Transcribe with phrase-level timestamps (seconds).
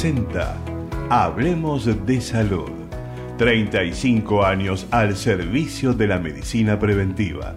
[0.00, 0.56] Presenta
[1.10, 2.70] Hablemos de Salud.
[3.36, 7.54] 35 años al servicio de la medicina preventiva.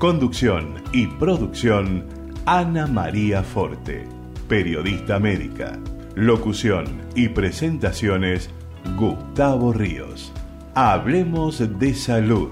[0.00, 2.04] Conducción y producción
[2.46, 4.08] Ana María Forte,
[4.48, 5.78] periodista médica.
[6.16, 8.50] Locución y presentaciones
[8.96, 10.32] Gustavo Ríos.
[10.74, 12.50] Hablemos de salud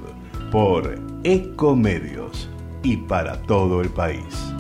[0.52, 0.94] por
[1.24, 2.48] Ecomedios
[2.84, 4.51] y para todo el país.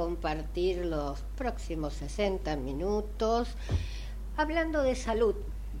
[0.00, 3.48] Compartir los próximos 60 minutos
[4.38, 5.34] hablando de salud,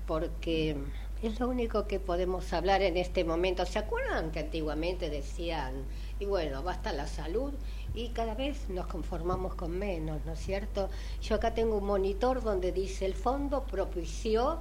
[0.06, 0.76] porque
[1.22, 3.64] es lo único que podemos hablar en este momento.
[3.64, 5.72] ¿Se acuerdan que antiguamente decían,
[6.18, 7.54] y bueno, basta la salud?
[7.94, 10.90] Y cada vez nos conformamos con menos, ¿no es cierto?
[11.22, 14.60] Yo acá tengo un monitor donde dice el fondo propició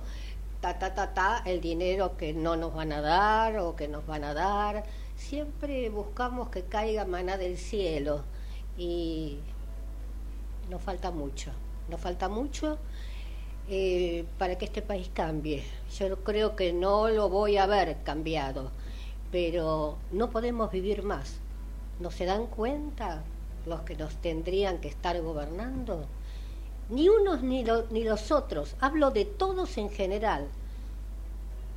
[0.61, 4.05] ta ta ta ta el dinero que no nos van a dar o que nos
[4.07, 4.85] van a dar.
[5.17, 8.23] Siempre buscamos que caiga maná del cielo
[8.77, 9.39] y
[10.69, 11.51] nos falta mucho,
[11.89, 12.77] nos falta mucho
[13.71, 15.63] eh, para que este país cambie.
[15.97, 18.71] Yo creo que no lo voy a ver cambiado,
[19.31, 21.39] pero no podemos vivir más.
[21.99, 23.23] ¿No se dan cuenta
[23.65, 26.05] los que nos tendrían que estar gobernando?
[26.89, 28.75] Ni unos ni, ni los otros.
[28.79, 30.47] Hablo de todos en general.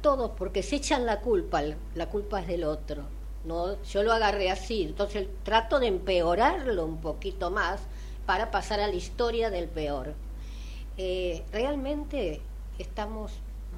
[0.00, 1.62] Todos, porque se echan la culpa.
[1.94, 3.02] La culpa es del otro.
[3.44, 4.82] No, yo lo agarré así.
[4.82, 7.80] Entonces trato de empeorarlo un poquito más
[8.26, 10.14] para pasar a la historia del peor.
[10.96, 12.40] Eh, realmente
[12.78, 13.32] estamos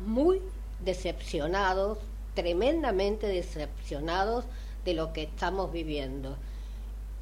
[0.06, 0.40] muy
[0.84, 1.98] decepcionados,
[2.34, 4.44] tremendamente decepcionados
[4.84, 6.36] de lo que estamos viviendo.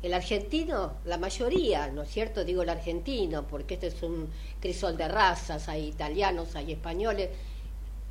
[0.03, 2.45] El argentino, la mayoría, ¿no es cierto?
[2.45, 4.29] Digo el argentino, porque este es un
[4.61, 7.31] crisol de razas, hay italianos, hay españoles.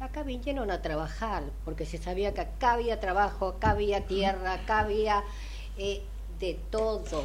[0.01, 4.79] Acá vinieron a trabajar, porque se sabía que acá había trabajo, acá había tierra, acá
[4.79, 5.23] había
[5.77, 6.01] eh,
[6.39, 7.23] de todo,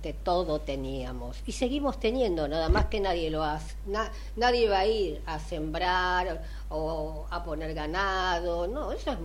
[0.00, 1.42] de todo teníamos.
[1.44, 3.74] Y seguimos teniendo nada más que nadie lo hace
[4.36, 9.18] nadie va a ir a sembrar o a poner ganado no eso es,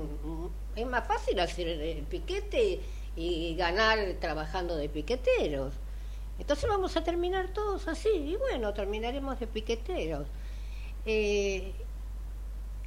[0.75, 2.79] es más fácil hacer el piquete
[3.15, 5.75] y ganar trabajando de piqueteros.
[6.39, 10.25] Entonces vamos a terminar todos así y bueno terminaremos de piqueteros.
[11.05, 11.73] Eh,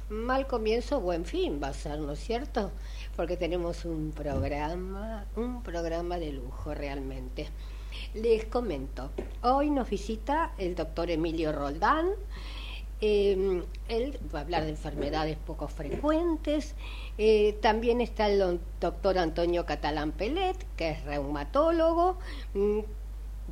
[0.09, 2.71] mal comienzo buen fin va a ser no es cierto
[3.15, 7.47] porque tenemos un programa un programa de lujo realmente
[8.13, 9.11] les comento,
[9.43, 12.09] hoy nos visita el doctor Emilio Roldán.
[12.99, 16.73] Em, él va a hablar de enfermedades poco frecuentes.
[17.17, 22.17] Eh, también está el doctor Antonio Catalán Pelet, que es reumatólogo.
[22.53, 22.79] Mm,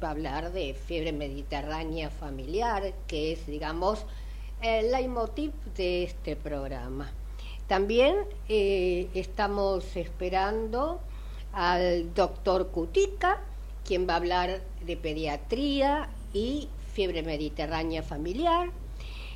[0.03, 4.05] va a hablar de fiebre mediterránea familiar, que es, digamos,
[4.65, 7.11] el leitmotiv de este programa.
[7.67, 8.15] También
[8.49, 10.99] eh, estamos esperando
[11.53, 13.41] al doctor Cutica,
[13.85, 18.71] quien va a hablar de pediatría y fiebre mediterránea familiar,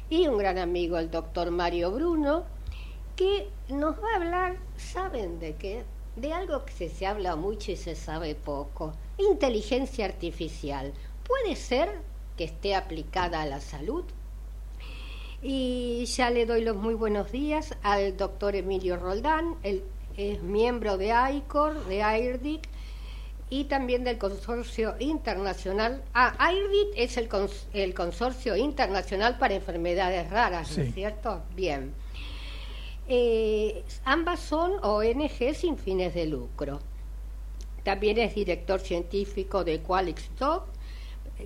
[0.09, 2.45] y un gran amigo, el doctor Mario Bruno,
[3.15, 5.83] que nos va a hablar, ¿saben de qué?
[6.15, 10.91] De algo que se, habla mucho y se sabe poco, inteligencia artificial.
[11.27, 12.01] ¿Puede ser
[12.35, 14.05] que esté aplicada a la salud?
[15.41, 19.83] Y ya le doy los muy buenos días al doctor Emilio Roldán, él
[20.17, 22.67] es miembro de ICOR, de IRDIC,
[23.49, 26.03] y también del Consorcio Internacional.
[26.13, 27.29] Ah, IRBIT es el,
[27.73, 31.41] el Consorcio Internacional para Enfermedades Raras, ¿no es cierto?
[31.55, 31.93] Bien.
[33.07, 36.79] Eh, ambas son ONG sin fines de lucro.
[37.83, 40.29] También es director científico de Qualix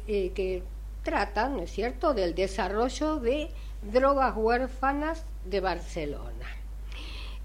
[0.07, 0.63] eh, que
[1.03, 3.49] trata, ¿no es cierto?, del desarrollo de
[3.91, 6.47] drogas huérfanas de Barcelona.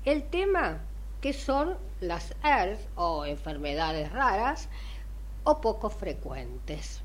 [0.05, 0.79] El tema
[1.21, 4.69] que son las ERS o enfermedades raras
[5.45, 7.01] o poco frecuentes.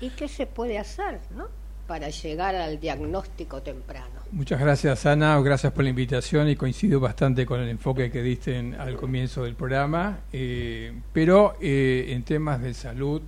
[0.00, 1.48] ¿Y qué se puede hacer ¿no?
[1.86, 4.16] para llegar al diagnóstico temprano?
[4.32, 8.74] Muchas gracias Ana, gracias por la invitación y coincido bastante con el enfoque que diste
[8.76, 13.22] al comienzo del programa, eh, pero eh, en temas de salud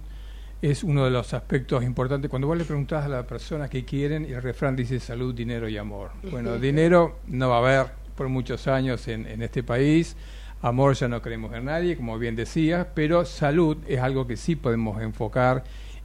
[0.61, 2.29] es uno de los aspectos importantes.
[2.29, 5.77] Cuando vos le preguntás a la persona qué quieren, el refrán dice salud, dinero y
[5.77, 6.11] amor.
[6.31, 10.17] Bueno, dinero no va a haber por muchos años en, este país.
[10.61, 14.57] Amor ya no queremos en nadie, como bien decía, pero salud es algo que sí
[14.57, 15.63] podemos enfocar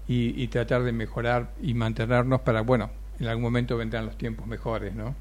[0.08, 4.94] y, tratar de mejorar y mantenernos para, bueno, en algún momento vendrán los tiempos mejores,
[4.94, 5.16] ¿no?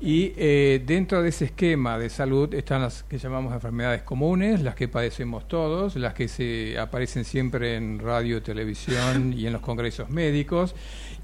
[0.00, 4.74] Y eh, dentro de ese esquema de salud están las que llamamos enfermedades comunes, las
[4.74, 10.10] que padecemos todos, las que se aparecen siempre en radio, televisión y en los congresos
[10.10, 10.74] médicos,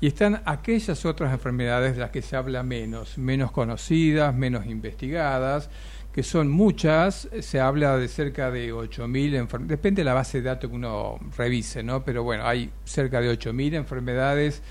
[0.00, 5.71] y están aquellas otras enfermedades de las que se habla menos, menos conocidas, menos investigadas,
[6.12, 10.49] que son muchas, se habla de cerca de 8.000 enfermedades, depende de la base de
[10.49, 12.05] datos que uno revise, ¿no?
[12.05, 14.62] Pero bueno, hay cerca de 8.000 enfermedades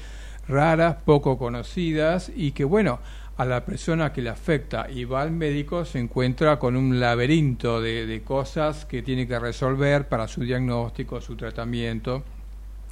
[0.47, 2.99] raras, poco conocidas y que bueno,
[3.41, 7.81] a la persona que le afecta y va al médico se encuentra con un laberinto
[7.81, 12.23] de, de cosas que tiene que resolver para su diagnóstico, su tratamiento.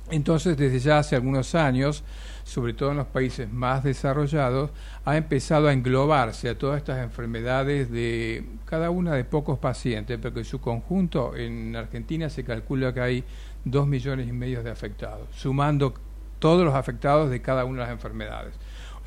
[0.09, 2.03] Entonces, desde ya hace algunos años,
[2.43, 4.71] sobre todo en los países más desarrollados,
[5.05, 10.39] ha empezado a englobarse a todas estas enfermedades de cada una de pocos pacientes, porque
[10.39, 13.23] en su conjunto en Argentina se calcula que hay
[13.63, 15.93] dos millones y medio de afectados, sumando
[16.39, 18.55] todos los afectados de cada una de las enfermedades.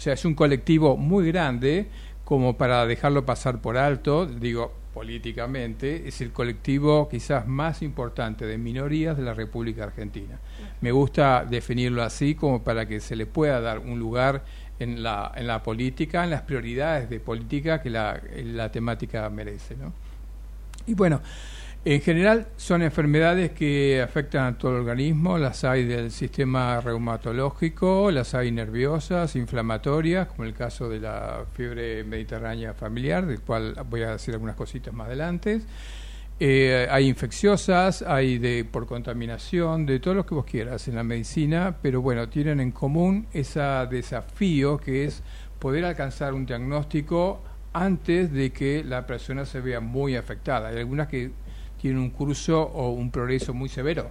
[0.03, 1.87] O sea, es un colectivo muy grande
[2.25, 8.59] como para dejarlo pasar por alto, digo, políticamente, es el colectivo quizás más importante de
[8.59, 10.41] minorías de la República Argentina.
[10.81, 14.45] Me gusta definirlo así como para que se le pueda dar un lugar
[14.81, 19.77] en la, en la política, en las prioridades de política que la, la temática merece.
[19.77, 19.93] ¿no?
[20.85, 21.21] Y bueno,
[21.85, 28.13] en general son enfermedades que afectan a todo el organismo, las hay del sistema reumatológico,
[28.13, 34.03] las hay nerviosas, inflamatorias, como el caso de la fiebre mediterránea familiar, del cual voy
[34.03, 35.61] a decir algunas cositas más adelante.
[36.39, 41.03] Eh, hay infecciosas, hay de por contaminación, de todo lo que vos quieras en la
[41.03, 45.23] medicina, pero bueno, tienen en común ese desafío que es
[45.59, 47.43] poder alcanzar un diagnóstico
[47.73, 50.69] antes de que la persona se vea muy afectada.
[50.69, 51.31] Hay algunas que
[51.83, 54.09] tienen un curso o un progreso muy severo.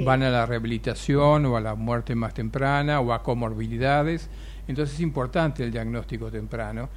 [0.00, 4.28] Van a la rehabilitación o a la muerte más temprana o a comorbilidades.
[4.66, 6.88] Entonces es importante el diagnóstico temprano.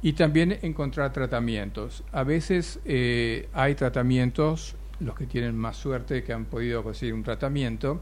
[0.00, 2.02] Y también encontrar tratamientos.
[2.12, 7.22] A veces eh, hay tratamientos, los que tienen más suerte que han podido conseguir un
[7.22, 8.00] tratamiento,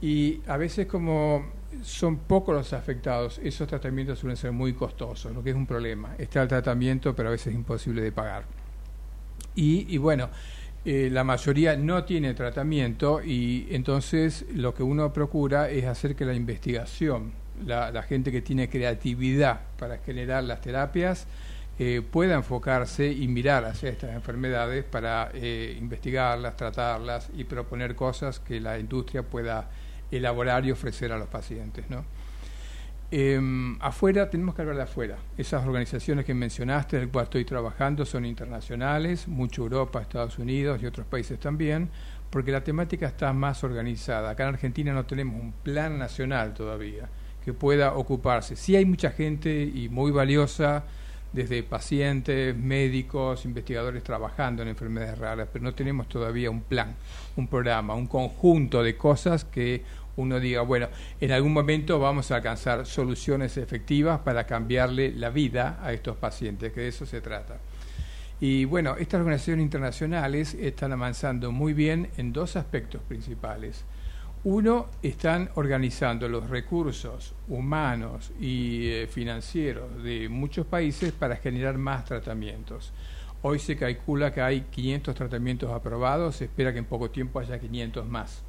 [0.00, 1.46] y a veces como
[1.82, 6.16] son pocos los afectados, esos tratamientos suelen ser muy costosos, lo que es un problema.
[6.18, 8.44] Está el tratamiento, pero a veces es imposible de pagar.
[9.54, 10.28] Y, y bueno,
[10.84, 16.24] eh, la mayoría no tiene tratamiento y entonces lo que uno procura es hacer que
[16.24, 17.32] la investigación,
[17.66, 21.26] la, gente que tiene creatividad para generar las terapias,
[21.80, 28.40] eh, pueda enfocarse y mirar hacia estas enfermedades para eh, investigarlas, tratarlas y proponer cosas
[28.40, 29.68] que la industria pueda
[30.10, 31.90] elaborar y ofrecer a los pacientes.
[31.90, 32.04] ¿no?
[33.10, 35.16] Em, afuera, tenemos que hablar de afuera.
[35.38, 40.82] Esas organizaciones que mencionaste, en las cuales estoy trabajando, son internacionales, mucho Europa, Estados Unidos
[40.82, 41.88] y otros países también,
[42.28, 44.28] porque la temática está más organizada.
[44.30, 47.08] Acá en Argentina no tenemos un plan nacional todavía
[47.42, 48.56] que pueda ocuparse.
[48.56, 50.84] Sí hay mucha gente y muy valiosa,
[51.32, 56.94] desde pacientes, médicos, investigadores trabajando en enfermedades raras, pero no tenemos todavía un plan,
[57.36, 59.82] un programa, un conjunto de cosas que
[60.18, 60.88] uno diga, bueno,
[61.20, 66.72] en algún momento vamos a alcanzar soluciones efectivas para cambiarle la vida a estos pacientes,
[66.72, 67.58] que de eso se trata.
[68.40, 73.84] Y bueno, estas organizaciones internacionales están avanzando muy bien en dos aspectos principales.
[74.42, 82.04] Uno, están organizando los recursos humanos y eh, financieros de muchos países para generar más
[82.04, 82.92] tratamientos.
[83.42, 87.58] Hoy se calcula que hay 500 tratamientos aprobados, se espera que en poco tiempo haya
[87.60, 88.42] 500 más.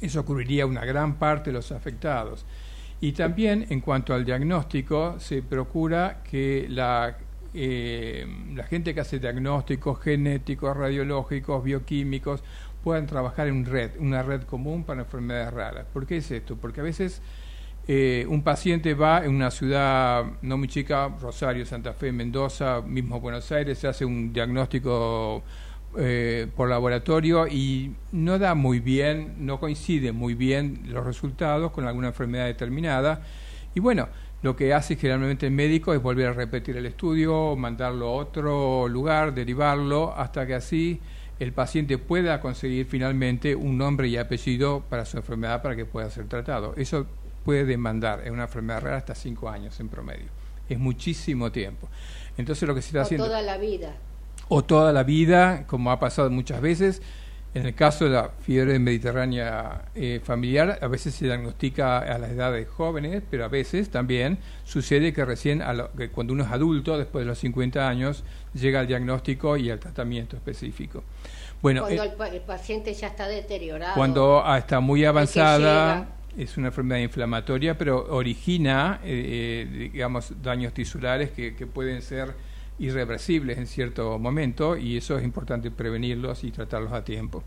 [0.00, 2.44] Eso cubriría una gran parte de los afectados.
[3.00, 7.16] Y también en cuanto al diagnóstico, se procura que la,
[7.54, 12.42] eh, la gente que hace diagnósticos genéticos, radiológicos, bioquímicos,
[12.82, 15.86] puedan trabajar en red, una red común para enfermedades raras.
[15.92, 16.56] ¿Por qué es esto?
[16.56, 17.22] Porque a veces
[17.86, 23.20] eh, un paciente va en una ciudad no muy chica, Rosario, Santa Fe, Mendoza, mismo
[23.20, 25.42] Buenos Aires, se hace un diagnóstico
[25.96, 31.86] eh, por laboratorio y no da muy bien, no coincide muy bien los resultados con
[31.86, 33.22] alguna enfermedad determinada.
[33.74, 34.08] Y bueno,
[34.42, 38.86] lo que hace generalmente el médico es volver a repetir el estudio, mandarlo a otro
[38.86, 41.00] lugar, derivarlo, hasta que así
[41.40, 46.10] el paciente pueda conseguir finalmente un nombre y apellido para su enfermedad para que pueda
[46.10, 46.74] ser tratado.
[46.76, 47.06] Eso
[47.44, 50.26] puede demandar en una enfermedad rara hasta cinco años en promedio.
[50.68, 51.88] Es muchísimo tiempo.
[52.36, 53.24] Entonces lo que se está haciendo...
[53.24, 53.96] Toda la vida
[54.48, 57.02] o toda la vida, como ha pasado muchas veces.
[57.54, 62.30] En el caso de la fiebre mediterránea eh, familiar, a veces se diagnostica a las
[62.30, 65.62] edades jóvenes, pero a veces también sucede que recién,
[65.96, 69.78] que cuando uno es adulto, después de los 50 años, llega al diagnóstico y al
[69.78, 71.02] tratamiento específico.
[71.62, 73.94] Bueno, cuando eh, el, paciente ya está deteriorado.
[73.94, 81.56] Cuando ah, está muy avanzada, es una enfermedad inflamatoria, pero origina, digamos, daños tisulares que,
[81.56, 82.34] que pueden ser
[82.78, 87.42] irreversibles en cierto momento y eso es importante prevenirlos y tratarlos a tiempo.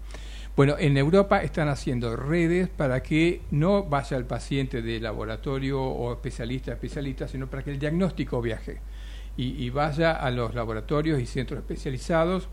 [0.56, 6.12] Bueno, en Europa están haciendo redes para que no vaya el paciente de laboratorio o
[6.12, 8.80] especialista a especialista, sino para que el diagnóstico viaje
[9.38, 12.50] y, vaya a los laboratorios y centros especializados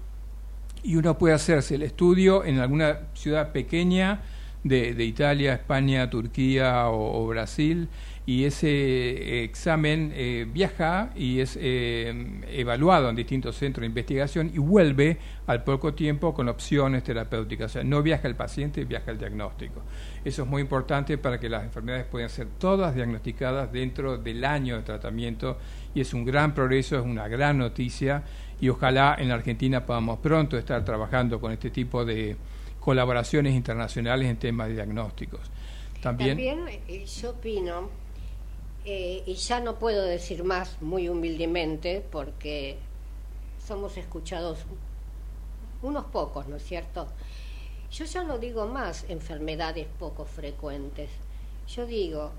[0.84, 4.22] y uno puede hacerse el estudio en alguna ciudad pequeña
[4.62, 7.88] de, Italia, España, Turquía o Brasil
[8.28, 14.50] y ese eh, examen eh, viaja y es eh, evaluado en distintos centros de investigación
[14.52, 15.16] y vuelve
[15.46, 17.70] al poco tiempo con opciones terapéuticas.
[17.70, 19.80] O sea, no viaja el paciente, viaja el diagnóstico.
[20.22, 24.76] Eso es muy importante para que las enfermedades puedan ser todas diagnosticadas dentro del año
[24.76, 25.56] de tratamiento
[25.94, 28.24] y es un gran progreso, es una gran noticia
[28.60, 32.36] y ojalá en la Argentina podamos pronto estar trabajando con este tipo de
[32.78, 35.40] colaboraciones internacionales en temas de diagnósticos.
[36.02, 37.88] También, También yo opino
[38.90, 42.78] eh, y ya no puedo decir más muy humildemente porque
[43.62, 44.60] somos escuchados
[45.82, 47.06] unos pocos, ¿no es cierto?
[47.90, 51.10] Yo ya no digo más enfermedades poco frecuentes.
[51.68, 52.30] Yo digo,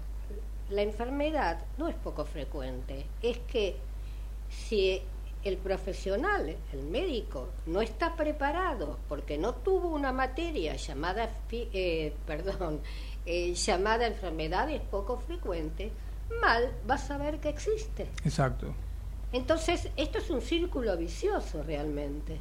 [0.72, 3.76] la enfermedad no es poco frecuente, es que
[4.50, 5.04] si
[5.44, 12.82] el profesional, el médico, no está preparado porque no tuvo una materia llamada, eh, perdón,
[13.28, 15.92] eh, llamada enfermedades poco frecuentes,
[16.42, 18.08] mal vas a ver que existe.
[18.24, 18.74] Exacto.
[19.32, 22.38] Entonces, esto es un círculo vicioso realmente.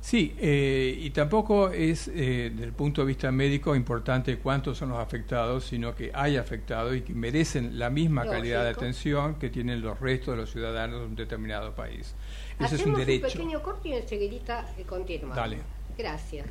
[0.00, 4.90] Sí, eh, y tampoco es, eh, desde el punto de vista médico, importante cuántos son
[4.90, 9.50] los afectados, sino que hay afectados y que merecen la misma calidad de atención que
[9.50, 12.14] tienen los restos de los ciudadanos de un determinado país.
[12.60, 13.26] Ese es un derecho.
[13.26, 15.36] un pequeño corte y enseguida eh, continuamos.
[15.36, 15.58] Dale.
[15.96, 16.46] Gracias.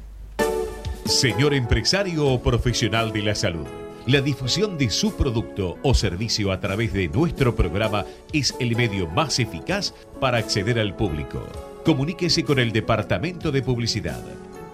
[1.06, 3.66] Señor empresario o profesional de la salud.
[4.08, 9.06] La difusión de su producto o servicio a través de nuestro programa es el medio
[9.10, 11.44] más eficaz para acceder al público.
[11.84, 14.24] Comuníquese con el Departamento de Publicidad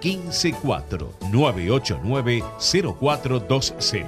[0.02, 4.08] 154 989 0420.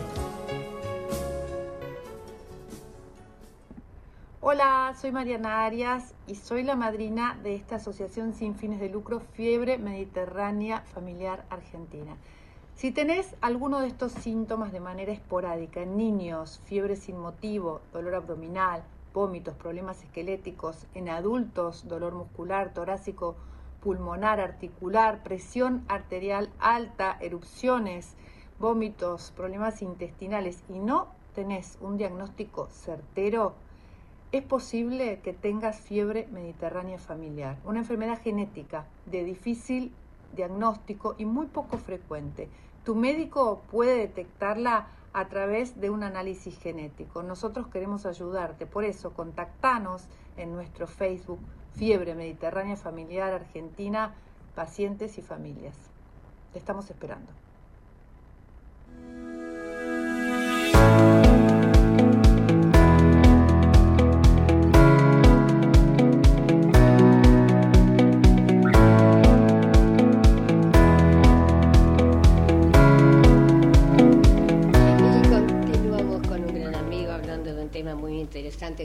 [4.41, 9.21] Hola, soy Mariana Arias y soy la madrina de esta asociación sin fines de lucro
[9.33, 12.15] Fiebre Mediterránea Familiar Argentina.
[12.75, 18.15] Si tenés alguno de estos síntomas de manera esporádica en niños, fiebre sin motivo, dolor
[18.15, 23.37] abdominal, vómitos, problemas esqueléticos, en adultos, dolor muscular, torácico,
[23.81, 28.13] pulmonar, articular, presión arterial alta, erupciones,
[28.59, 33.53] vómitos, problemas intestinales y no tenés un diagnóstico certero,
[34.33, 39.93] es posible que tengas fiebre mediterránea familiar, una enfermedad genética de difícil
[40.35, 42.49] diagnóstico y muy poco frecuente
[42.85, 47.23] tu médico puede detectarla a través de un análisis genético.
[47.23, 51.39] Nosotros queremos ayudarte, por eso contactanos en nuestro Facebook
[51.73, 54.13] Fiebre Mediterránea Familiar Argentina,
[54.53, 55.75] pacientes y familias.
[56.53, 57.31] Te estamos esperando.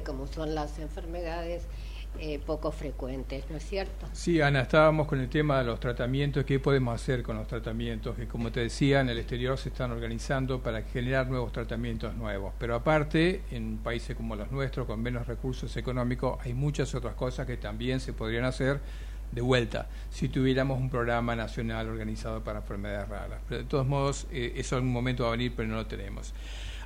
[0.05, 1.63] Como son las enfermedades
[2.19, 4.07] eh, poco frecuentes, ¿no es cierto?
[4.13, 8.17] Sí, Ana, estábamos con el tema de los tratamientos, qué podemos hacer con los tratamientos,
[8.17, 12.53] que como te decía, en el exterior se están organizando para generar nuevos tratamientos nuevos,
[12.59, 17.47] pero aparte, en países como los nuestros, con menos recursos económicos, hay muchas otras cosas
[17.47, 18.81] que también se podrían hacer
[19.33, 23.41] de vuelta si tuviéramos un programa nacional organizado para enfermedades raras.
[23.49, 25.87] Pero de todos modos, eh, eso en un momento va a venir, pero no lo
[25.87, 26.35] tenemos.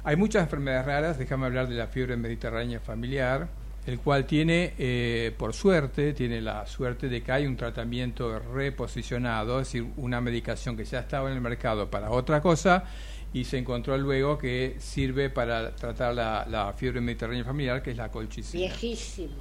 [0.06, 3.48] Hay muchas enfermedades raras, déjame hablar de la fiebre mediterránea familiar,
[3.86, 9.60] el cual tiene, eh, por suerte, tiene la suerte de que hay un tratamiento reposicionado,
[9.60, 12.84] es decir, una medicación que ya estaba en el mercado para otra cosa
[13.32, 18.10] y se encontró luego que sirve para tratar la, fiebre mediterránea familiar, que es la
[18.10, 18.64] colchicina.
[18.64, 19.34] Viejísimo.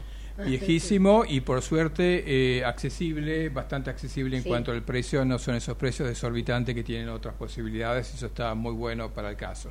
[0.46, 5.78] Viejísimo y por suerte eh, accesible, bastante accesible en cuanto al precio, no son esos
[5.78, 9.70] precios desorbitantes que tienen otras posibilidades, eso está muy bueno para el caso.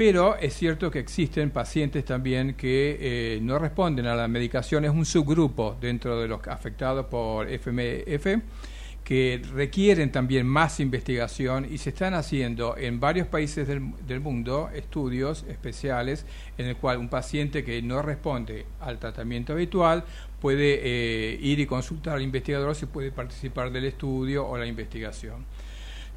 [0.00, 4.90] Pero es cierto que existen pacientes también que eh, no responden a la medicación, es
[4.90, 8.26] un subgrupo dentro de los afectados por FMF
[9.04, 15.44] que requieren también más investigación y se están haciendo en varios países del, mundo estudios
[15.50, 16.24] especiales
[16.56, 20.04] en el cual un paciente que no responde al tratamiento habitual
[20.40, 25.44] puede eh, ir y consultar al investigador si puede participar del estudio o la investigación.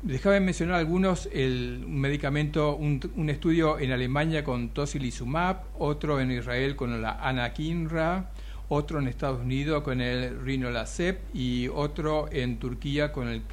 [0.05, 6.29] Déjame mencionar algunos, el, un medicamento, un, un, estudio en Alemania con tocilizumab, otro en
[6.29, 8.29] Israel con la anakinra,
[8.67, 13.43] otro en Estados Unidos con el rinolazep y otro en Turquía con el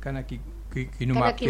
[0.00, 1.46] canakinumab, que,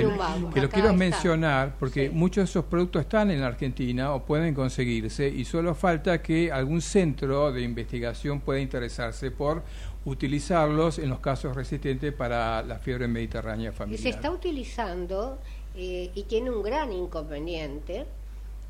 [0.55, 4.55] que, lo quiero mencionar porque muchos de esos productos están en la Argentina o pueden
[4.55, 9.63] conseguirse y solo falta que algún centro de investigación pueda interesarse por
[10.05, 14.01] utilizarlos en los casos resistentes para la fiebre mediterránea familiar.
[14.01, 15.39] Y se está utilizando
[15.77, 18.07] eh, y tiene un gran inconveniente,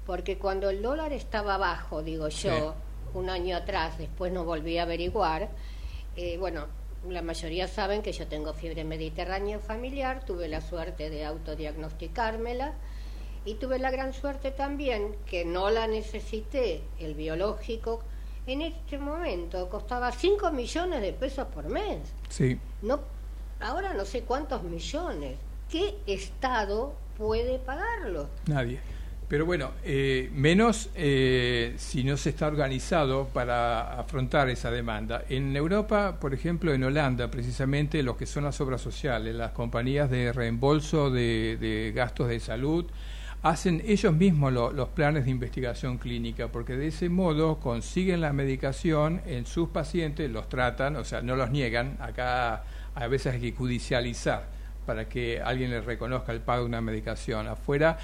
[0.07, 2.75] porque cuando el dólar estaba bajo, digo yo,
[3.15, 5.51] un año atrás, después no volví a averiguar,
[6.17, 6.67] eh, bueno,
[7.09, 12.75] la mayoría saben que yo tengo fiebre mediterránea familiar, tuve la suerte de autodiagnosticármela
[13.45, 18.03] y tuve la gran suerte también que no la necesité, el biológico,
[18.47, 22.01] en este momento costaba 5 millones de pesos por mes.
[22.29, 22.59] Sí.
[22.83, 23.01] No,
[23.61, 25.37] ahora no sé cuántos millones.
[25.71, 28.29] ¿Qué Estado puede pagarlo?
[28.47, 28.81] Nadie.
[29.31, 35.23] Pero bueno, eh, menos eh, si no se está organizado para afrontar esa demanda.
[35.29, 40.11] En Europa, por ejemplo, en Holanda, precisamente, lo que son las obras sociales, las compañías
[40.11, 42.87] de reembolso de, gastos de salud,
[43.43, 49.23] hacen ellos mismos los planes de investigación clínica, porque de ese modo consiguen la medicación
[49.27, 52.65] en sus pacientes, los tratan, o sea, no los niegan, acá
[52.97, 57.47] a veces hay que judicializar para que alguien les reconozca el pago de una medicación.
[57.47, 57.97] Afuera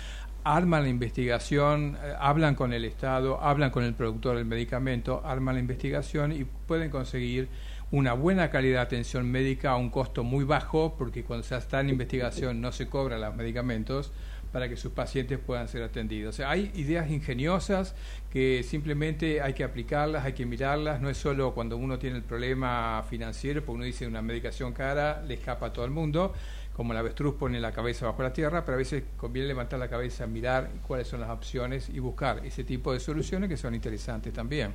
[0.46, 5.56] arman la investigación, eh, hablan con el Estado, hablan con el productor del medicamento, arman
[5.56, 7.48] la investigación y pueden conseguir
[7.90, 11.80] una buena calidad de atención médica a un costo muy bajo, porque cuando se está
[11.80, 14.12] en investigación no se cobran los medicamentos,
[14.52, 16.40] para que sus pacientes puedan ser atendidos.
[16.40, 17.94] hay ideas ingeniosas
[18.32, 22.23] que simplemente hay que aplicarlas, hay que mirarlas, no es solo cuando uno tiene el
[22.23, 26.32] problema financiero, porque uno dice una medicación cara le escapa a todo el mundo,
[26.76, 29.89] como el avestruz pone la cabeza bajo la tierra, pero a veces conviene levantar la
[29.89, 34.30] cabeza, mirar cuáles son las opciones y buscar ese tipo de soluciones que son interesantes
[34.34, 34.75] también.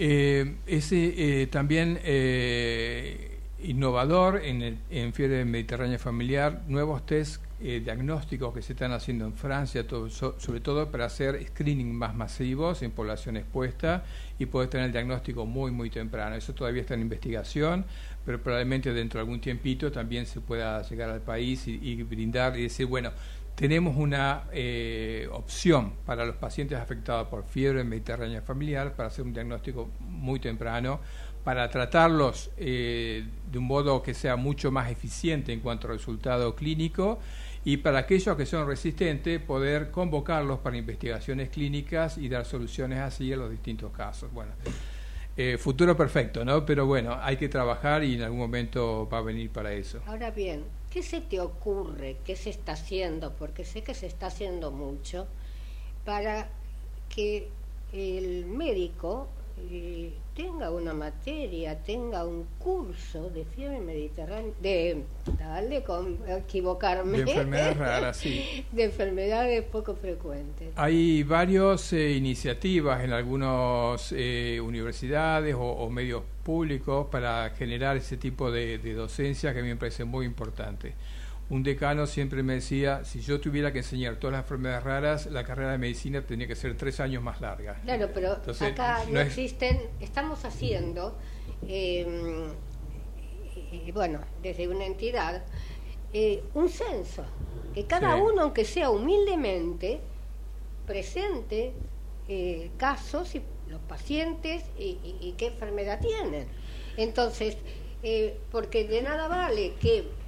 [0.00, 8.54] Eh, eh, también eh, innovador en, el, en fiebre mediterránea familiar, nuevos test eh, diagnósticos
[8.54, 13.36] que se están haciendo en Francia, sobre todo para hacer screening más masivos en población
[13.36, 14.02] expuesta
[14.38, 16.36] y poder tener el diagnóstico muy, muy temprano.
[16.36, 17.84] Eso todavía está en investigación,
[18.24, 22.64] pero probablemente dentro de algún tiempito también se pueda llegar al país y, brindar y
[22.64, 23.12] decir, bueno,
[23.54, 29.32] tenemos una eh, opción para los pacientes afectados por fiebre mediterránea familiar para hacer un
[29.32, 31.00] diagnóstico muy temprano
[31.44, 36.54] para tratarlos eh, de un modo que sea mucho más eficiente en cuanto a resultado
[36.54, 37.18] clínico
[37.64, 43.32] y para aquellos que son resistentes poder convocarlos para investigaciones clínicas y dar soluciones así
[43.32, 44.32] a los distintos casos.
[44.32, 44.52] Bueno,
[45.36, 46.64] eh, futuro perfecto, ¿no?
[46.66, 50.00] Pero bueno, hay que trabajar y en algún momento va a venir para eso.
[50.06, 52.16] Ahora bien, ¿qué se te ocurre?
[52.24, 53.32] ¿Qué se está haciendo?
[53.34, 55.26] Porque sé que se está haciendo mucho
[56.04, 56.48] para
[57.08, 57.48] que
[57.92, 59.28] el médico
[59.70, 65.04] eh, tenga una materia, tenga un curso de fiebre mediterránea, de,
[65.38, 67.18] dale con equivocarme.
[67.18, 68.64] De enfermedades raras, sí.
[68.72, 70.68] De enfermedades poco frecuentes.
[70.76, 78.50] Hay varias eh, iniciativas en algunas eh, universidades o, medios públicos para generar ese tipo
[78.50, 80.94] de, de docencia que a mí me parece muy importante
[81.50, 85.44] un decano siempre me decía, si yo tuviera que enseñar todas las enfermedades raras, la
[85.44, 87.74] carrera de medicina tenía que ser tres años más larga.
[87.82, 91.18] Claro, pero acá no, existen, estamos haciendo,
[91.66, 92.52] em,
[93.92, 95.42] bueno, desde una entidad,
[96.12, 97.24] eh, un censo,
[97.74, 100.00] que cada uno, aunque sea humildemente,
[100.86, 101.72] presente
[102.28, 106.46] eh, casos y los pacientes y, qué enfermedad tienen.
[106.96, 107.56] Entonces,
[108.04, 110.19] eh, porque de nada vale que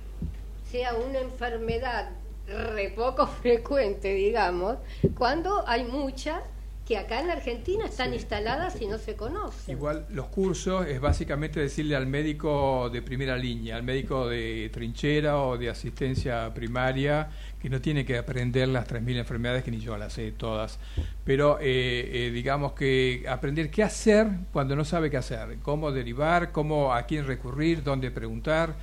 [0.72, 2.08] sea una enfermedad
[2.48, 4.78] re poco frecuente, digamos,
[5.16, 6.42] cuando hay muchas
[6.88, 9.76] que acá en la Argentina están instaladas y no se conocen.
[9.76, 15.38] Igual los cursos es básicamente decirle al médico de primera línea, al médico de trinchera
[15.38, 17.30] o de asistencia primaria,
[17.60, 20.80] que no tiene que aprender las 3.000 enfermedades que ni yo las sé todas,
[21.24, 26.50] pero eh, eh, digamos que aprender qué hacer cuando no sabe qué hacer, cómo derivar,
[26.50, 28.74] cómo a quién recurrir, dónde preguntar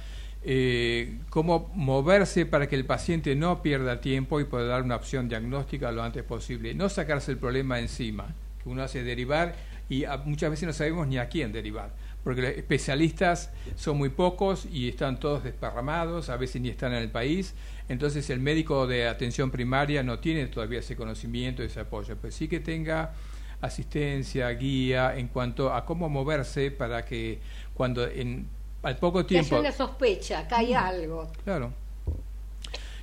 [0.41, 5.28] eh, cómo moverse para que el paciente no pierda tiempo y pueda dar una opción
[5.28, 6.73] diagnóstica lo antes posible.
[6.73, 9.56] No sacarse el problema encima, que uno hace derivar
[9.89, 11.91] y muchas veces no sabemos ni a quién derivar,
[12.23, 16.99] porque los especialistas son muy pocos y están todos desparramados, a veces ni están en
[16.99, 17.56] el país.
[17.89, 22.47] Entonces el médico de atención primaria no tiene todavía ese conocimiento, ese apoyo, pero sí
[22.47, 23.13] que tenga
[23.62, 27.39] asistencia, guía en cuanto a cómo moverse para que
[27.73, 28.47] cuando en
[28.84, 29.56] al poco tiempo.
[29.56, 31.28] Que una sospecha, que hay algo.
[31.44, 31.74] Claro.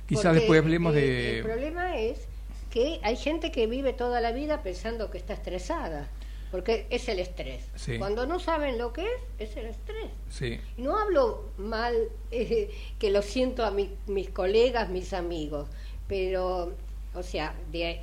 [0.07, 1.39] Quizás después hablemos de...
[1.39, 2.27] El problema es
[2.71, 6.07] que hay gente que vive toda la vida pensando que está estresada.
[6.51, 7.65] Porque es el estrés.
[7.97, 10.09] Cuando no saben lo que es, es el estrés.
[10.29, 10.59] Sí.
[10.77, 11.93] Y no hablo mal,
[12.31, 15.67] eh, que lo siento a mis colegas, mis amigos,
[16.07, 16.73] pero,
[17.13, 18.01] o sea, de,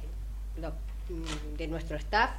[1.57, 2.33] de nuestro staff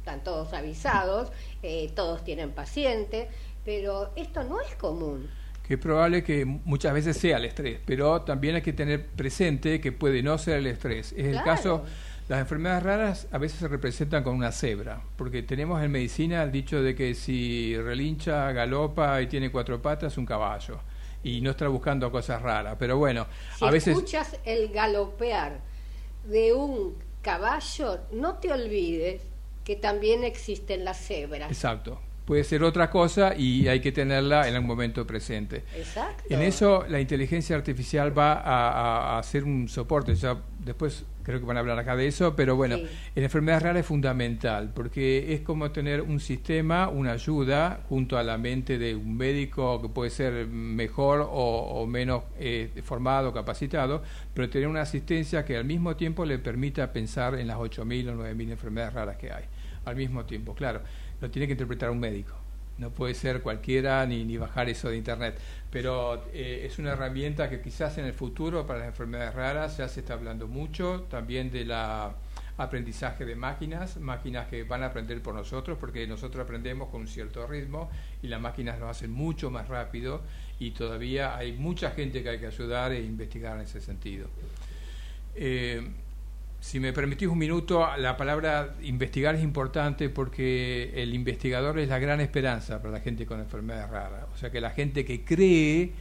[0.00, 1.30] están todos avisados,
[1.62, 3.28] eh, todos tienen pacientes,
[3.70, 5.30] pero esto no es común.
[5.62, 9.80] Que es probable que muchas veces sea el estrés, pero también hay que tener presente
[9.80, 11.12] que puede no ser el estrés.
[11.12, 11.84] Es el caso
[12.26, 16.50] las enfermedades raras a veces se representan con una cebra, porque tenemos en medicina el
[16.50, 20.80] dicho de que si relincha, galopa y tiene cuatro patas, es un caballo.
[21.22, 22.74] Y no está buscando cosas raras.
[22.76, 23.28] Pero bueno,
[23.60, 23.94] a veces.
[23.94, 25.60] Si escuchas el galopear
[26.24, 29.22] de un caballo, no te olvides
[29.62, 31.52] que también existen las cebras.
[31.52, 32.00] Exacto
[32.30, 35.64] puede ser otra cosa y hay que tenerla en el momento presente.
[35.76, 36.32] Exacto.
[36.32, 40.14] En eso la inteligencia artificial va a, a, ser un soporte.
[40.14, 43.80] Ya después creo que van a hablar acá de eso, pero bueno, en enfermedades raras
[43.80, 48.94] es fundamental porque es como tener un sistema, una ayuda junto a la mente de
[48.94, 55.44] un médico que puede ser mejor o, menos eh, formado, capacitado, pero tener una asistencia
[55.44, 59.32] que al mismo tiempo le permita pensar en las 8.000 o 9.000 enfermedades raras que
[59.32, 59.46] hay.
[59.84, 60.82] Al mismo tiempo, claro
[61.20, 62.34] lo tiene que interpretar un médico.
[62.78, 65.38] No puede ser cualquiera ni, ni bajar eso de internet.
[65.70, 69.86] Pero eh, es una herramienta que quizás en el futuro para las enfermedades raras ya
[69.86, 71.02] se está hablando mucho.
[71.10, 72.14] También de la
[72.56, 77.08] aprendizaje de máquinas, máquinas que van a aprender por nosotros, porque nosotros aprendemos con un
[77.08, 77.90] cierto ritmo
[78.22, 80.22] y las máquinas lo hacen mucho más rápido
[80.58, 84.28] y todavía hay mucha gente que hay que ayudar e investigar en ese sentido.
[85.34, 85.86] Eh,
[86.60, 91.98] si me permitís un minuto, la palabra investigar es importante porque el investigador es la
[91.98, 94.26] gran esperanza para la gente con enfermedades raras.
[94.34, 95.92] O sea, que la gente que cree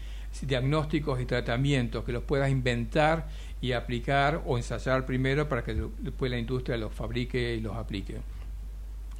[0.42, 3.30] diagnósticos y tratamientos, que los pueda inventar
[3.62, 8.18] y aplicar o ensayar primero para que después la industria los fabrique y los aplique.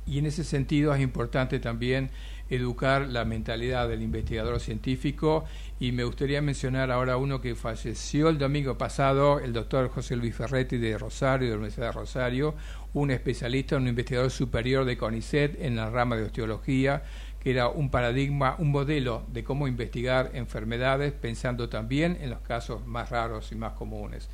[0.06, 2.10] Y en ese sentido es importante también
[2.50, 5.46] educar la mentalidad del investigador científico
[5.80, 10.36] y me gustaría mencionar ahora uno que falleció el domingo pasado, el doctor José Luis
[10.36, 12.56] Ferretti de Rosario, de la Universidad de Rosario,
[12.94, 17.04] un especialista, un investigador superior de CONICET en la rama de osteología,
[17.40, 22.86] que era un paradigma, un modelo de cómo investigar enfermedades, pensando también en los casos
[22.86, 24.28] más raros y más comunes.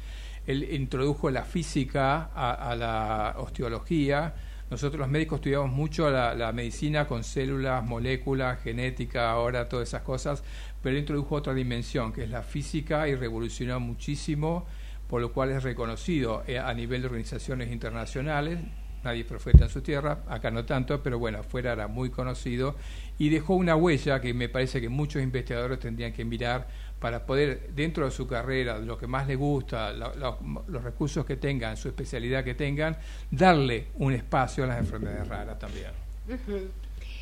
[0.48, 4.34] Él introdujo la física a la osteología,
[4.70, 10.44] nosotros los médicos estudiamos mucho la, medicina con células, moléculas, genética, ahora todas esas cosas,
[10.82, 14.66] pero él introdujo otra dimensión, que es la física, y revolucionó muchísimo,
[15.08, 18.60] por lo cual es reconocido eh, a nivel de organizaciones internacionales.
[19.04, 22.76] Nadie es profeta en su tierra, acá no tanto, pero bueno, afuera era muy conocido
[23.20, 26.68] y dejó una huella que me parece que muchos investigadores tendrían que mirar
[27.06, 31.78] para poder, dentro de su carrera, lo que más le gusta, los recursos que tengan,
[31.78, 32.98] su especialidad que tengan,
[33.30, 35.92] darle un espacio a las enfermedades raras también.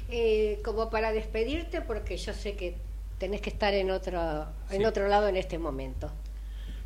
[0.09, 2.77] Eh, como para despedirte, porque yo sé que
[3.17, 6.09] tenés que estar en otro, en otro lado en este momento.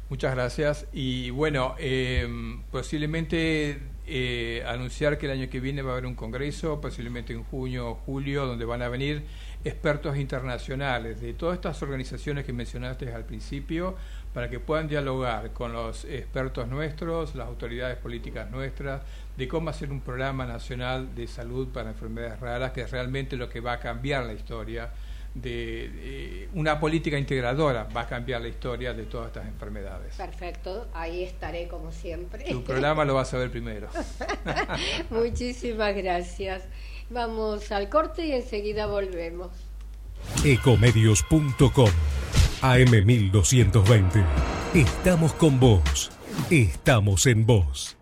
[0.09, 0.87] Muchas gracias.
[0.91, 2.27] Y bueno, eh,
[2.71, 7.43] posiblemente eh, anunciar que el año que viene va a haber un congreso, posiblemente en
[7.43, 9.23] junio o julio, donde van a venir
[9.63, 13.95] expertos internacionales de todas estas organizaciones que mencionaste al principio
[14.33, 19.01] para que puedan dialogar con los expertos nuestros, las autoridades políticas nuestras,
[19.35, 23.49] de cómo hacer un programa nacional de salud para enfermedades raras, que es realmente lo
[23.49, 24.91] que va a cambiar la historia
[25.41, 30.15] de, una política integradora va a cambiar la historia de todas estas enfermedades.
[30.15, 32.45] Perfecto, ahí estaré como siempre.
[32.45, 33.87] Tu programa lo vas a ver primero.
[35.09, 36.63] Muchísimas gracias.
[37.09, 39.49] Vamos al corte y enseguida volvemos.
[40.43, 41.89] Ecomedios.com
[42.61, 44.25] AM1220.
[44.73, 46.11] Estamos con vos.
[46.49, 47.97] Estamos en vos.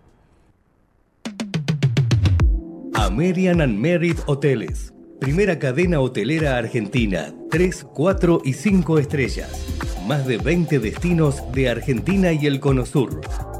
[2.95, 4.91] American and Merit Hoteles.
[5.19, 7.33] Primera cadena hotelera argentina.
[7.51, 9.67] 3, 4 y 5 estrellas.
[10.07, 13.21] Más de 20 destinos de Argentina y el Cono Sur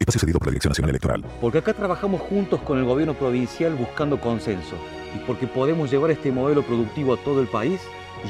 [0.00, 1.24] Espacio cedido por la Dirección Nacional Electoral.
[1.42, 4.74] Porque acá trabajamos juntos con el gobierno provincial buscando consenso.
[5.14, 7.80] Y porque podemos llevar este modelo productivo a todo el país,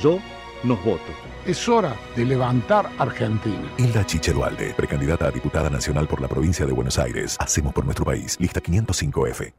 [0.02, 0.18] yo
[0.64, 1.00] nos voto.
[1.46, 3.70] Es hora de levantar Argentina.
[3.78, 7.37] Hilda Chiche Dualde, precandidata a diputada nacional por la provincia de Buenos Aires.
[7.38, 8.37] Hacemos por nuestro país.
[8.40, 9.52] Lista 505F.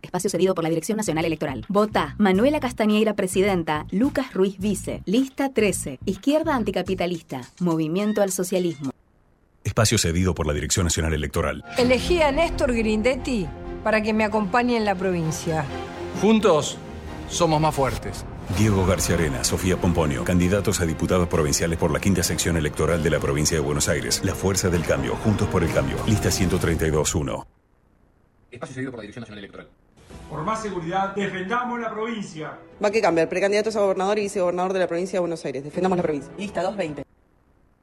[0.00, 1.66] Espacio cedido por la Dirección Nacional Electoral.
[1.68, 3.86] Vota Manuela Castañeira, presidenta.
[3.90, 5.02] Lucas Ruiz, vice.
[5.04, 5.98] Lista 13.
[6.06, 7.42] Izquierda anticapitalista.
[7.60, 8.92] Movimiento al socialismo.
[9.78, 11.64] Espacio cedido por la Dirección Nacional Electoral.
[11.76, 13.46] Elegí a Néstor Grindetti
[13.84, 15.64] para que me acompañe en la provincia.
[16.20, 16.76] Juntos
[17.28, 18.24] somos más fuertes.
[18.58, 23.10] Diego García Arena, Sofía Pomponio, candidatos a diputados provinciales por la quinta sección electoral de
[23.10, 24.20] la provincia de Buenos Aires.
[24.24, 25.96] La fuerza del cambio, juntos por el cambio.
[26.08, 27.46] Lista 132.1.
[28.50, 29.68] Espacio cedido por la Dirección Nacional Electoral.
[30.28, 32.58] Por más seguridad, defendamos la provincia.
[32.82, 33.28] Va que cambiar.
[33.28, 35.62] Precandidatos a gobernador y vicegobernador de la provincia de Buenos Aires.
[35.62, 36.32] Defendamos la provincia.
[36.36, 37.04] Lista 220.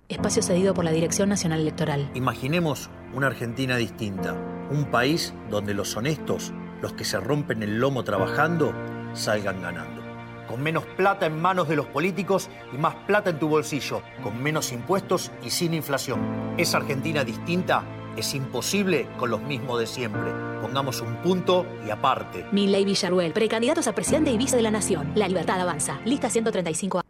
[0.08, 2.12] Espacio cedido por la Dirección Nacional Electoral.
[2.14, 4.34] Imaginemos una Argentina distinta.
[4.70, 8.72] Un país donde los honestos, los que se rompen el lomo trabajando,
[9.14, 10.04] salgan ganando.
[10.48, 14.04] Con menos plata en manos de los políticos y más plata en tu bolsillo.
[14.22, 16.54] Con menos impuestos y sin inflación.
[16.58, 17.84] Esa Argentina distinta
[18.16, 20.32] es imposible con los mismos de siempre.
[20.62, 22.46] Pongamos un punto y aparte.
[22.52, 25.14] Milley Villarruel, precandidatos a presidente y vice de la Nación.
[25.16, 26.00] La libertad avanza.
[26.06, 27.05] Lista 135.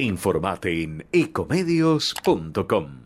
[0.00, 3.00] Informate en ecomedios.com.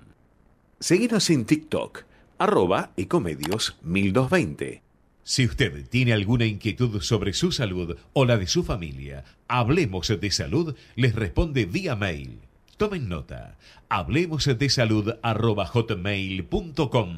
[0.78, 2.04] Seguinos en TikTok,
[2.36, 4.82] arroba ecomedios 1220.
[5.24, 10.30] Si usted tiene alguna inquietud sobre su salud o la de su familia, Hablemos de
[10.30, 12.40] Salud les responde vía mail.
[12.76, 13.56] Tomen nota.
[13.88, 17.16] Hablemos de salud hotmail.com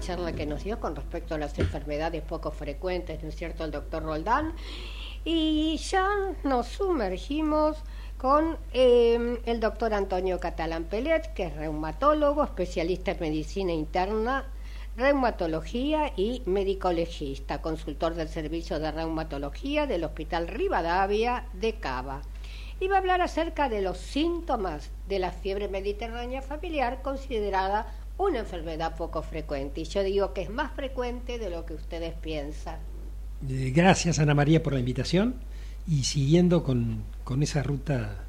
[0.09, 3.69] Charla que nos dio con respecto a las enfermedades poco frecuentes, ¿no es cierto?, el
[3.69, 4.55] doctor Roldán.
[5.23, 6.09] Y ya
[6.43, 7.77] nos sumergimos
[8.17, 14.47] con eh, el doctor Antonio Catalán Pelet, que es reumatólogo, especialista en medicina interna,
[14.97, 22.23] reumatología y médico legista, consultor del servicio de reumatología del Hospital Rivadavia de Cava.
[22.79, 28.39] Y va a hablar acerca de los síntomas de la fiebre mediterránea familiar, considerada una
[28.39, 29.81] enfermedad poco frecuente.
[29.81, 32.77] Y yo digo que es más frecuente de lo que ustedes piensan.
[33.49, 35.35] Eh, Gracias Ana María por la invitación
[35.87, 38.25] y siguiendo con, con esa ruta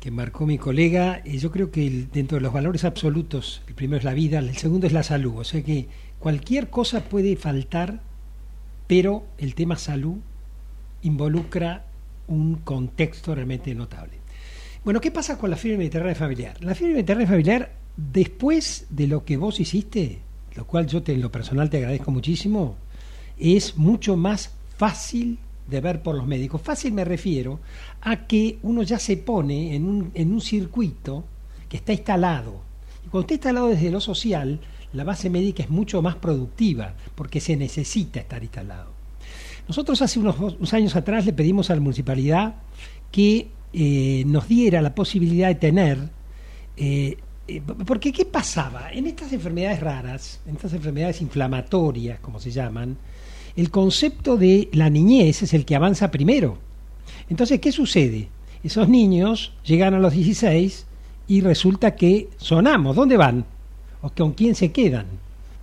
[0.00, 3.98] que marcó mi colega, eh, yo creo que dentro de los valores absolutos, el primero
[3.98, 8.00] es la vida, el segundo es la salud, o sea que cualquier cosa puede faltar,
[8.86, 10.18] pero el tema salud
[11.02, 11.86] involucra
[12.28, 14.18] un contexto realmente notable.
[14.84, 16.62] Bueno, ¿qué pasa con la fiebre mediterránea familiar?
[16.62, 20.20] La fiebre mediterránea familiar, después de lo que vos hiciste,
[20.54, 22.76] lo cual yo te, en lo personal te agradezco muchísimo,
[23.38, 26.62] es mucho más fácil de ver por los médicos.
[26.62, 27.60] Fácil me refiero
[28.00, 31.24] a que uno ya se pone en un, en un circuito
[31.68, 32.62] que está instalado.
[33.04, 34.60] Y cuando está instalado desde lo social,
[34.92, 38.96] la base médica es mucho más productiva porque se necesita estar instalado.
[39.68, 42.56] Nosotros hace unos, años atrás le pedimos a la municipalidad
[43.10, 45.98] que eh, nos diera la posibilidad de tener
[46.76, 47.16] eh,
[47.86, 48.92] porque ¿qué pasaba?
[48.92, 52.96] En estas enfermedades raras, en estas enfermedades inflamatorias, como se llaman,
[53.54, 56.58] el concepto de la niñez es el que avanza primero.
[57.28, 58.28] Entonces, ¿qué sucede?
[58.62, 60.86] Esos niños llegan a los 16
[61.28, 62.96] y resulta que sonamos.
[62.96, 63.44] ¿Dónde van?
[64.02, 65.06] ¿O con quién se quedan?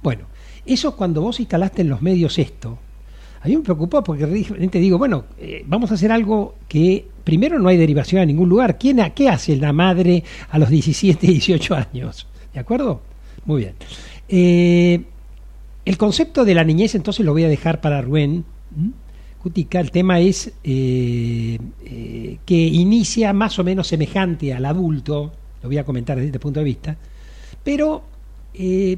[0.02, 0.26] Bueno,
[0.66, 2.80] eso cuando vos instalaste en los medios esto,
[3.44, 4.26] A mí me preocupó porque
[4.72, 8.48] te digo, bueno, eh, vamos a hacer algo que primero no hay derivación a ningún
[8.48, 8.78] lugar.
[8.78, 12.26] ¿Quién, ¿Qué hace la madre a los 17, 18 años?
[12.54, 13.02] ¿De acuerdo?
[13.44, 13.74] Muy bien.
[14.30, 15.02] Eh,
[15.84, 18.46] el concepto de la niñez entonces lo voy a dejar para Rubén.
[19.42, 21.58] Cutica, el tema es eh,
[22.46, 26.62] que inicia más o menos semejante al adulto, lo voy a comentar desde este punto
[26.62, 26.96] de vista,
[27.62, 28.04] pero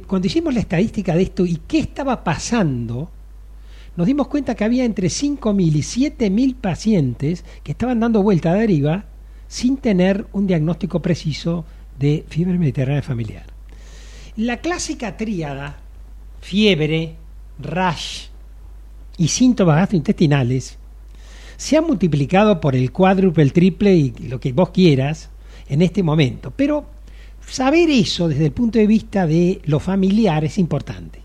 [0.05, 3.09] cuando hicimos la estadística de esto y qué estaba pasando,
[3.95, 8.55] nos dimos cuenta que había entre 5.000 y 7.000 pacientes que estaban dando vuelta a
[8.55, 9.05] deriva
[9.47, 11.65] sin tener un diagnóstico preciso
[11.97, 13.45] de fiebre mediterránea familiar.
[14.35, 15.77] La clásica tríada,
[16.41, 17.15] fiebre,
[17.59, 18.25] rash
[19.17, 20.77] y síntomas gastrointestinales,
[21.55, 25.29] se ha multiplicado por el cuádruple, el triple y lo que vos quieras
[25.69, 26.51] en este momento.
[26.51, 26.85] Pero
[27.47, 31.24] saber eso desde el punto de vista de lo familiar es importante.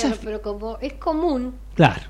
[0.00, 1.54] Claro, pero como es común.
[1.74, 2.02] Claro,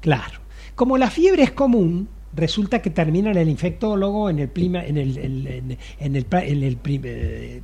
[0.00, 0.40] claro.
[0.74, 5.18] Como la fiebre es común, resulta que termina en el infectólogo, en el, en el,
[5.18, 7.62] en, el, en el eh,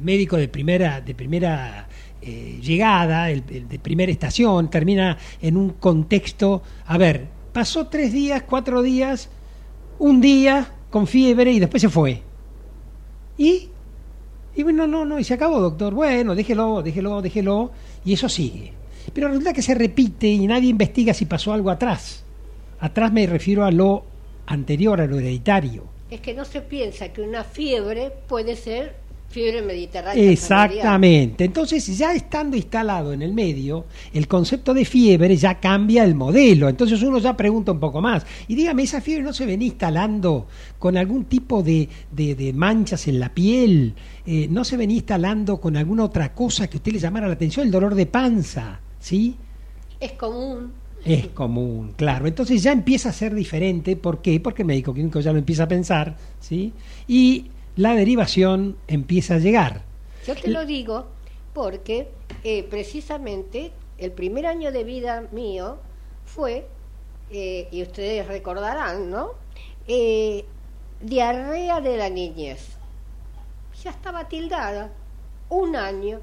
[0.00, 1.88] médico de primera, de primera
[2.20, 8.42] eh, llegada, el, de primera estación, termina en un contexto, a ver, pasó tres días,
[8.42, 9.28] cuatro días,
[9.98, 12.22] un día con fiebre y después se fue.
[13.38, 13.68] ¿Y?
[14.56, 15.92] Y bueno, no, no, y se acabó, doctor.
[15.92, 17.70] Bueno, déjelo, déjelo, déjelo
[18.04, 18.72] y eso sigue.
[19.12, 22.24] Pero resulta que se repite y nadie investiga si pasó algo atrás.
[22.80, 24.04] Atrás me refiero a lo
[24.46, 25.84] anterior, a lo hereditario.
[26.10, 28.94] Es que no se piensa que una fiebre puede ser
[29.28, 30.30] fiebre mediterránea.
[30.30, 31.44] Exactamente.
[31.44, 36.68] Entonces, ya estando instalado en el medio, el concepto de fiebre ya cambia el modelo.
[36.68, 38.24] Entonces uno ya pregunta un poco más.
[38.48, 40.46] Y dígame, ¿esa fiebre no se venía instalando
[40.78, 43.94] con algún tipo de, de, manchas en la piel?
[44.24, 47.66] Eh, ¿No se venía instalando con alguna otra cosa que usted le llamara la atención?
[47.66, 49.36] El dolor de panza, ¿sí?
[50.00, 50.72] Es común.
[51.04, 52.26] Es común, claro.
[52.26, 53.94] Entonces ya empieza a ser diferente.
[53.94, 54.40] ¿Por qué?
[54.40, 56.72] Porque el médico clínico ya lo empieza a pensar, ¿sí?
[57.06, 59.82] Y la derivación empieza a llegar.
[60.26, 61.06] Yo te lo digo
[61.52, 62.08] porque
[62.42, 65.78] eh, precisamente el primer año de vida mío
[66.24, 66.66] fue,
[67.30, 69.30] eh, y ustedes recordarán, ¿no?
[69.86, 70.44] Eh,
[71.00, 72.76] diarrea de la niñez.
[73.84, 74.90] Ya estaba tildada
[75.50, 76.20] un año.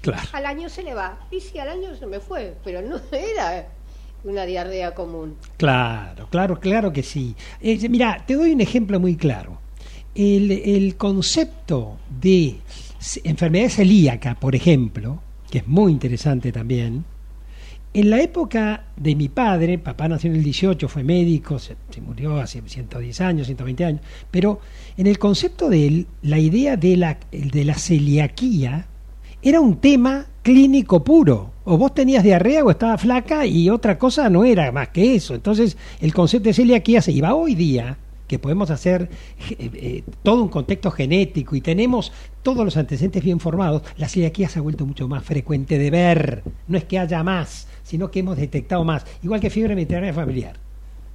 [0.00, 0.28] Claro.
[0.32, 1.26] Al año se le va.
[1.30, 3.68] Y sí, al año se me fue, pero no era
[4.22, 5.36] una diarrea común.
[5.56, 7.34] Claro, claro, claro que sí.
[7.60, 9.63] mira, te doy un ejemplo muy claro
[10.14, 12.56] el, concepto de
[13.24, 17.04] enfermedad celíaca, por ejemplo, que es muy interesante también,
[17.92, 22.40] en la época de mi padre, papá nació en el 18, fue médico, se, murió
[22.40, 24.00] hace 110 años, 120 años,
[24.32, 24.58] pero
[24.96, 28.88] en el concepto de él, la idea de la, de la celiaquía
[29.42, 31.52] era un tema clínico puro.
[31.64, 35.34] O vos tenías diarrea o estaba flaca y otra cosa no era más que eso.
[35.34, 37.96] Entonces el concepto de celiaquía se iba hoy día
[38.26, 39.10] que podemos hacer
[39.50, 44.48] eh, eh, todo un contexto genético y tenemos todos los antecedentes bien formados, la celiaquía
[44.48, 46.42] se ha vuelto mucho más frecuente de ver.
[46.68, 49.04] No es que haya más, sino que hemos detectado más.
[49.22, 50.56] Igual que fiebre mediterránea familiar.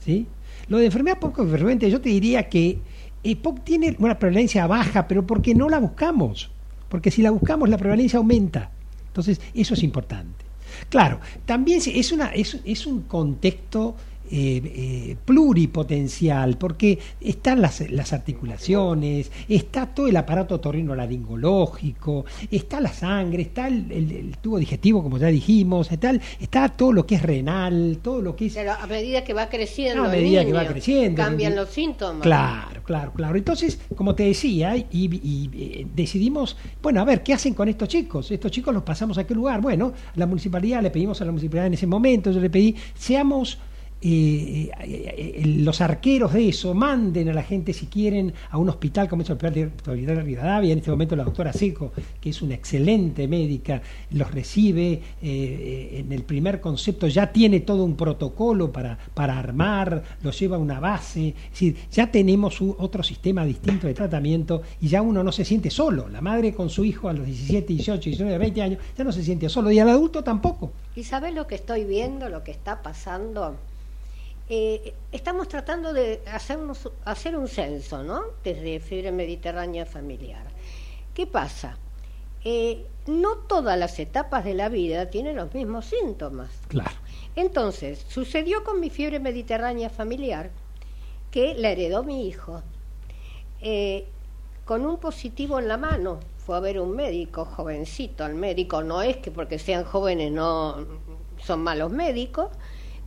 [0.04, 0.28] ¿sí?
[0.68, 2.80] Lo de enfermedad poco frecuente, yo te diría que
[3.24, 6.52] EPOC tiene una prevalencia baja, pero porque no la buscamos.
[6.90, 8.72] Porque si la buscamos, la prevalencia aumenta.
[9.08, 10.46] Entonces, eso es importante.
[10.90, 13.96] Claro, también es, una, es, es un contexto
[14.32, 22.94] eh, eh, pluripotencial, porque están las, las, articulaciones, está todo el aparato torrino-laringológico, está la
[22.94, 28.00] sangre, está el, tubo digestivo, como ya dijimos, está, está todo lo que es renal,
[28.04, 28.54] todo lo que es...
[28.54, 32.22] Pero a medida que va creciendo, a medida que va creciendo, cambian los síntomas.
[32.22, 33.36] Claro, claro, claro.
[33.36, 37.90] Entonces, como te decía, y, y, eh, decidimos, bueno, a ver, ¿qué hacen con estos
[37.90, 38.30] chicos?
[38.30, 39.60] Estos chicos los pasamos a qué lugar.
[39.60, 43.58] Bueno, la municipalidad, le pedimos a la municipalidad en ese momento, yo le pedí, seamos
[44.02, 49.24] eh, los arqueros de eso manden a la gente si quieren a un hospital como
[49.24, 51.92] es el Hospital de Rivadavia, en este momento la doctora Seco,
[52.22, 53.82] que es una excelente médica,
[54.12, 60.04] los recibe eh, en el primer concepto, ya tiene todo un protocolo para, para armar,
[60.24, 65.02] los lleva a una base, decir, ya tenemos otro sistema distinto de tratamiento y ya
[65.02, 68.38] uno no se siente solo, la madre con su hijo a los 17, 18, 19,
[68.38, 69.72] 20 años ya no se siente solo.
[69.72, 70.72] Y al adulto tampoco.
[70.96, 73.56] ¿Y sabes lo que estoy viendo, lo que está pasando?
[74.52, 78.22] Eh, estamos tratando de hacernos, hacer un censo, ¿no?
[78.44, 80.44] Desde Fiebre Mediterránea Familiar.
[81.14, 81.78] ¿Qué pasa?
[82.44, 86.50] Eh, no todas las etapas de la vida tienen los mismos síntomas.
[86.68, 86.96] Claro.
[87.36, 90.50] Entonces, sucedió con mi fiebre mediterránea familiar
[91.30, 92.64] que la heredó mi hijo.
[93.62, 94.08] Eh,
[94.66, 99.02] con un positivo en la mano, fue a ver un médico, jovencito, al médico, no
[99.04, 100.88] es que porque sean jóvenes no
[101.44, 102.50] son malos médicos,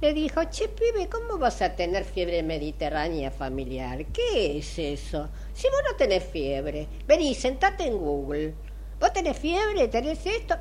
[0.02, 4.04] le dijo, che, pibe, ¿cómo vas a tener fiebre mediterránea familiar?
[4.06, 5.28] ¿Qué es eso?
[5.54, 8.52] Si vos no tenés fiebre, vení, sentate en Google.
[8.98, 9.86] ¿Vos tenés fiebre?
[9.86, 10.56] ¿Tenés esto?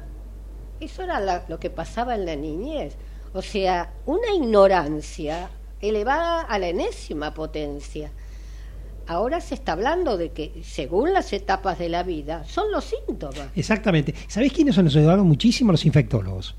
[0.79, 2.95] Eso era lo que pasaba en la niñez.
[3.33, 5.49] O sea, una ignorancia
[5.81, 8.11] elevada a la enésima potencia.
[9.07, 13.49] Ahora se está hablando de que, según las etapas de la vida, son los síntomas.
[13.55, 14.13] Exactamente.
[14.27, 15.71] ¿Sabés quiénes nos ayudaron muchísimo?
[15.71, 16.53] Los infectólogos.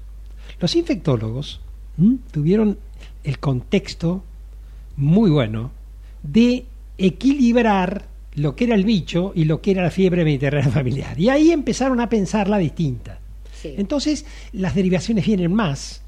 [0.58, 1.60] Los infectólogos
[2.30, 2.78] tuvieron
[3.24, 4.22] el contexto
[4.96, 5.70] muy bueno
[6.22, 6.64] de
[6.98, 11.18] equilibrar lo que era el bicho y lo que era la fiebre mediterránea familiar.
[11.18, 13.18] Y ahí empezaron a pensarla distinta.
[13.64, 16.02] Entonces, las derivaciones vienen más.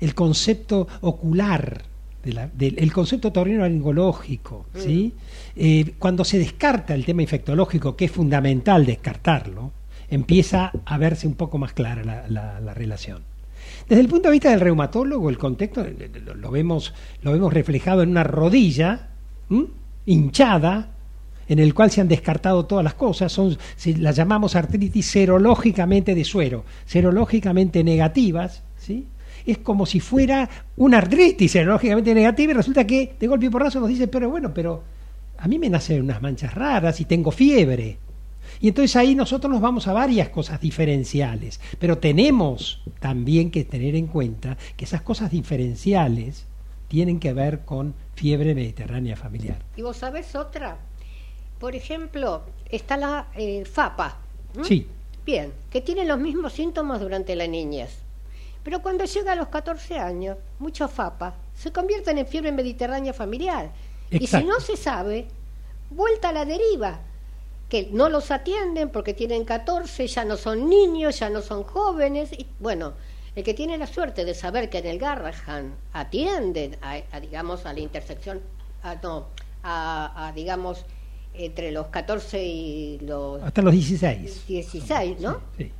[0.00, 1.82] El concepto ocular,
[2.24, 4.78] el concepto taurino-laringológico, mm.
[4.78, 5.12] ¿sí?
[5.56, 9.72] Eh, cuando se descarta el tema infectológico, que es fundamental descartarlo,
[10.10, 13.29] empieza a verse un poco más clara la relación.
[13.90, 15.84] Desde el punto de vista del reumatólogo, el contexto
[16.36, 19.08] lo vemos, lo vemos reflejado en una rodilla
[20.06, 20.90] hinchada,
[21.48, 26.14] en el cual se han descartado todas las cosas, son, si las llamamos artritis serológicamente
[26.14, 29.08] de suero, serológicamente negativas, ¿sí?
[29.44, 33.80] es como si fuera una artritis serológicamente negativa y resulta que de golpe y porrazo
[33.80, 34.84] nos dice, pero bueno, pero
[35.36, 37.98] a mí me nacen unas manchas raras y tengo fiebre.
[38.60, 43.94] Y entonces ahí nosotros nos vamos a varias cosas diferenciales, pero tenemos también que tener
[43.94, 46.44] en cuenta que esas cosas diferenciales
[46.88, 49.58] tienen que ver con fiebre mediterránea familiar.
[49.76, 50.76] ¿Y vos sabés otra?
[51.58, 54.18] Por ejemplo, está la eh, FAPA.
[54.62, 54.86] Sí.
[55.24, 57.98] Bien, que tiene los mismos síntomas durante la niñez.
[58.62, 63.70] Pero cuando llega a los 14 años, muchos FAPA se convierten en fiebre mediterránea familiar.
[64.10, 65.28] Y si no se sabe,
[65.90, 67.00] vuelta a la deriva
[67.70, 72.32] que no los atienden porque tienen 14, ya no son niños, ya no son jóvenes.
[72.32, 72.92] Y, bueno,
[73.36, 77.72] el que tiene la suerte de saber que en el Garrahan atienden a, digamos, a
[77.72, 78.40] la intersección,
[78.82, 79.28] a, no,
[79.62, 80.84] a, digamos,
[81.32, 83.40] entre los 14 y los...
[83.40, 84.46] Hasta los 16.
[84.48, 85.40] 16, ¿no?
[85.56, 85.64] Sí.
[85.64, 85.72] Sí,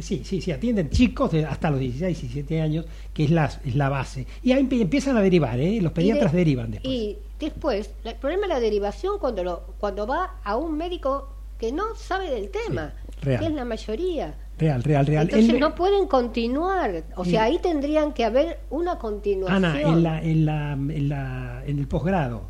[0.00, 3.88] sí, sí, atienden chicos de hasta los 16, 17 años, que es la, es la
[3.88, 4.26] base.
[4.42, 5.80] Y ahí empiezan a derivar, ¿eh?
[5.80, 6.92] los pediatras derivan después.
[6.92, 11.28] Y después, el problema es la derivación cuando, lo, cuando va a un médico
[11.58, 14.34] que no sabe del tema, que es la mayoría.
[14.58, 15.24] Real, real, real.
[15.24, 17.04] Entonces no pueden continuar.
[17.16, 19.64] O sea, ahí tendrían que haber una continuación.
[19.64, 22.48] Ana, en, la, en, la, en, la, en el posgrado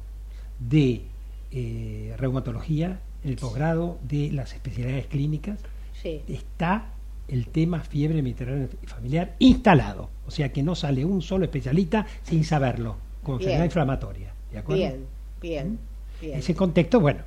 [0.59, 1.03] de
[1.51, 5.59] eh, reumatología, en el posgrado de las especialidades clínicas,
[6.05, 6.93] está
[7.29, 10.11] el tema fiebre mediterránea familiar instalado.
[10.27, 14.33] O sea que no sale un solo especialista sin saberlo, con enfermedad inflamatoria.
[14.53, 14.83] ¿De acuerdo?
[14.83, 15.07] Bien,
[15.41, 15.79] bien, ¿Mm?
[16.20, 16.39] bien.
[16.39, 17.20] Ese contexto, bueno.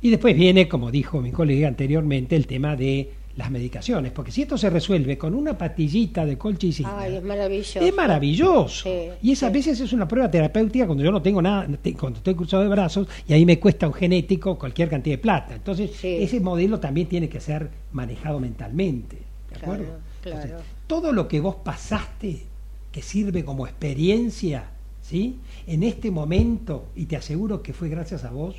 [0.00, 4.42] Y después viene, como dijo mi colega anteriormente, el tema de las medicaciones, porque si
[4.42, 7.80] esto se resuelve con una patillita de colchicina, es maravilloso.
[7.80, 8.88] Es maravilloso.
[9.22, 11.68] y esa a veces es una prueba terapéutica cuando yo no tengo nada,
[11.98, 15.54] cuando estoy cruzado de brazos y ahí me cuesta un genético cualquier cantidad de plata.
[15.54, 19.27] Entonces, ese modelo también tiene que ser manejado mentalmente.
[19.58, 19.98] ¿De acuerdo?
[20.22, 22.44] Claro, todo lo que vos pasaste,
[22.92, 24.64] que sirve como experiencia,
[25.02, 25.38] ¿sí?
[25.66, 28.56] En este momento, y te aseguro que fue gracias a vos,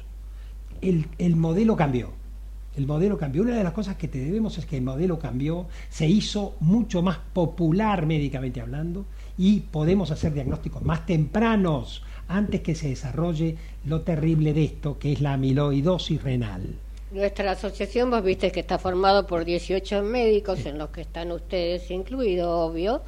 [0.81, 2.11] el, el modelo cambió.
[2.75, 3.41] El modelo cambió.
[3.41, 7.01] Una de las cosas que te debemos es que el modelo cambió, se hizo mucho
[7.01, 9.05] más popular médicamente hablando
[9.37, 15.11] y podemos hacer diagnósticos más tempranos antes que se desarrolle lo terrible de esto, que
[15.11, 16.75] es la amiloidosis renal.
[17.11, 21.89] Nuestra asociación, vos viste que está formado por 18 médicos, en los que están ustedes
[21.89, 23.01] incluidos, obvio.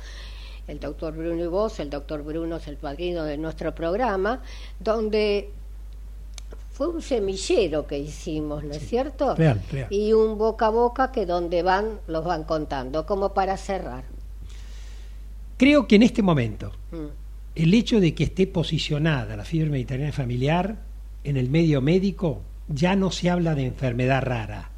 [0.68, 4.42] El doctor Bruno y vos, el doctor Bruno es el padrino de nuestro programa,
[4.80, 5.50] donde
[6.72, 9.36] fue un semillero que hicimos, ¿no es cierto?
[9.36, 9.88] Real, real.
[9.92, 14.06] Y un boca a boca que donde van, los van contando, como para cerrar.
[15.58, 17.06] Creo que en este momento, mm.
[17.54, 20.78] el hecho de que esté posicionada la fiebre mediterránea familiar
[21.24, 22.42] en el medio médico
[22.74, 24.70] ya no se habla de enfermedad rara,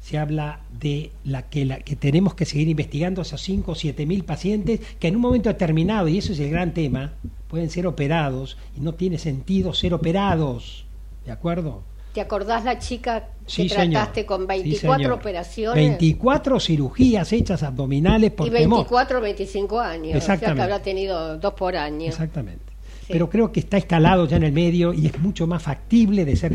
[0.00, 4.06] se habla de la que, la que tenemos que seguir investigando esos 5 o 7
[4.06, 7.12] mil pacientes que en un momento determinado, y eso es el gran tema,
[7.48, 10.86] pueden ser operados y no tiene sentido ser operados.
[11.26, 11.82] ¿De acuerdo?
[12.14, 15.74] ¿Te acordás la chica que trataste con 24 operaciones?
[15.74, 20.16] 24 cirugías hechas abdominales por Y 24 o 25 años.
[20.16, 20.44] Exactamente.
[20.44, 22.06] O sea que habrá tenido dos por año.
[22.06, 22.64] Exactamente.
[23.08, 26.36] Pero creo que está escalado ya en el medio y es mucho más factible de
[26.36, 26.52] ser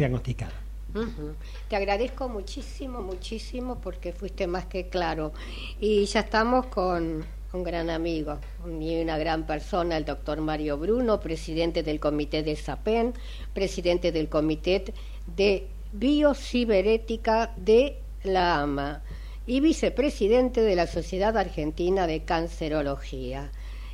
[1.70, 5.34] Te agradezco muchísimo, muchísimo porque fuiste más que claro.
[5.80, 8.39] Y ya estamos con un gran amigo
[8.80, 13.14] y una gran persona, el doctor Mario Bruno, presidente del comité de SAPEN,
[13.54, 14.94] presidente del comité
[15.36, 19.02] de biociberética de la AMA
[19.46, 23.52] y vicepresidente de la Sociedad Argentina de Cancerología.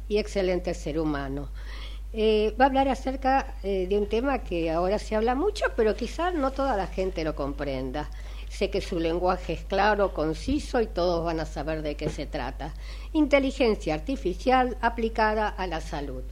[0.10, 1.50] y excelente ser humano.
[2.12, 5.96] Eh, va a hablar acerca eh, de un tema que ahora se habla mucho, pero
[5.96, 8.10] quizás no toda la gente lo comprenda.
[8.50, 12.26] Sé que su lenguaje es claro, conciso y todos van a saber de qué se
[12.26, 12.74] trata.
[13.14, 16.24] Inteligencia artificial aplicada a la salud.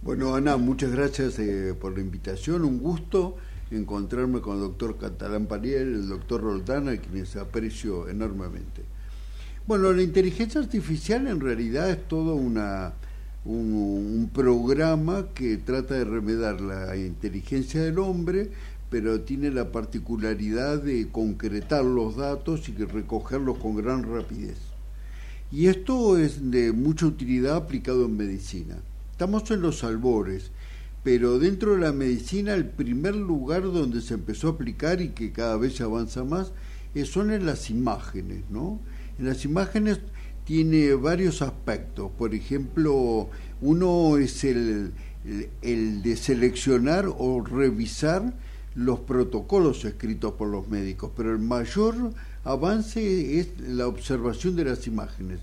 [0.00, 2.64] Bueno, Ana, muchas gracias eh, por la invitación.
[2.64, 3.36] Un gusto
[3.72, 8.82] encontrarme con el doctor Catalán Pariel, el doctor Roldana, a quienes aprecio enormemente.
[9.66, 12.92] Bueno, la inteligencia artificial en realidad es todo una,
[13.44, 18.50] un, programa que trata de remedar la inteligencia del hombre,
[18.90, 24.56] pero tiene la particularidad de concretar los datos y recogerlos con gran rapidez.
[25.52, 28.76] Y esto es de mucha utilidad aplicado en medicina.
[29.12, 30.50] Estamos en los albores,
[31.04, 35.32] pero dentro de la medicina el primer lugar donde se empezó a aplicar y que
[35.32, 36.52] cada vez se avanza más
[37.04, 38.78] son en las imágenes, ¿no?
[39.18, 39.98] En las imágenes
[40.44, 42.10] tiene varios aspectos.
[42.16, 43.28] Por ejemplo,
[43.60, 44.92] uno es el,
[45.22, 48.34] de seleccionar o revisar
[48.74, 51.94] los protocolos escritos por los médicos, pero el mayor
[52.44, 55.40] avance es la observación de las imágenes.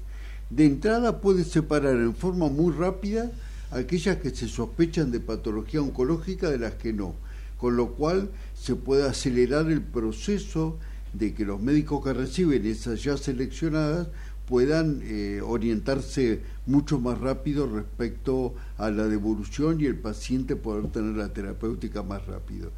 [0.49, 3.31] De entrada puede separar en forma muy rápida
[3.71, 7.15] aquellas que se sospechan de patología oncológica de las que no,
[7.57, 10.77] con lo cual se puede acelerar el proceso
[11.13, 14.07] de que los médicos que reciben esas ya seleccionadas
[14.51, 21.15] puedan eh, orientarse mucho más rápido respecto a la devolución y el paciente poder tener
[21.15, 22.69] la terapéutica más rápido.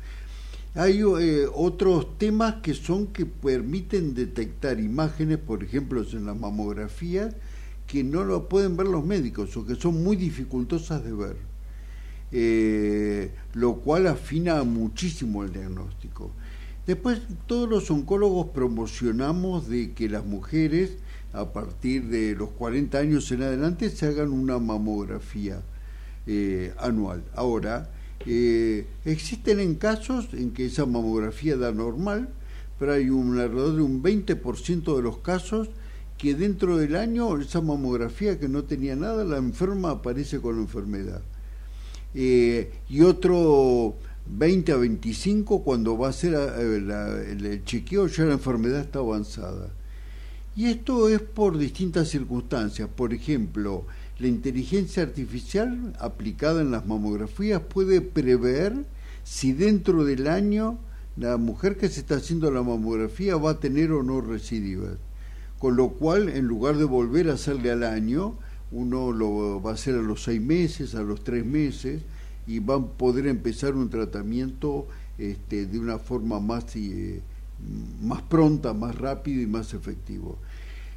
[0.76, 7.36] Hay eh, otros temas que son que permiten detectar imágenes, por ejemplo, en la mamografía,
[7.88, 11.38] que no lo pueden ver los médicos o que son muy dificultosas de ver,
[12.32, 16.30] eh, lo cual afina muchísimo el diagnóstico.
[16.86, 20.97] Después, todos los oncólogos promocionamos de que las mujeres,
[21.34, 25.61] a partir de los 40 años en adelante, se hagan una mamografía
[26.27, 27.23] eh, anual.
[27.36, 27.89] Ahora,
[28.25, 32.29] eh, existen en casos en que esa mamografía da normal,
[32.79, 35.69] pero hay un, alrededor de un 20% de los casos
[36.17, 40.61] que dentro del año esa mamografía que no tenía nada, la enferma aparece con la
[40.61, 41.21] enfermedad.
[42.15, 43.95] Eh, y otro
[44.27, 49.69] 20 a 25 cuando va a ser eh, el chequeo ya la enfermedad está avanzada.
[50.55, 52.87] Y esto es por distintas circunstancias.
[52.95, 53.85] Por ejemplo,
[54.19, 58.85] la inteligencia artificial aplicada en las mamografías puede prever
[59.23, 60.77] si dentro del año
[61.15, 64.97] la mujer que se está haciendo la mamografía va a tener o no recidivas.
[65.59, 68.35] Con lo cual, en lugar de volver a hacerle al año,
[68.71, 72.01] uno lo va a hacer a los seis meses, a los tres meses,
[72.45, 74.87] y van a poder empezar un tratamiento
[75.17, 77.21] este, de una forma más, eh,
[78.01, 80.38] más pronta, más rápida y más efectivo.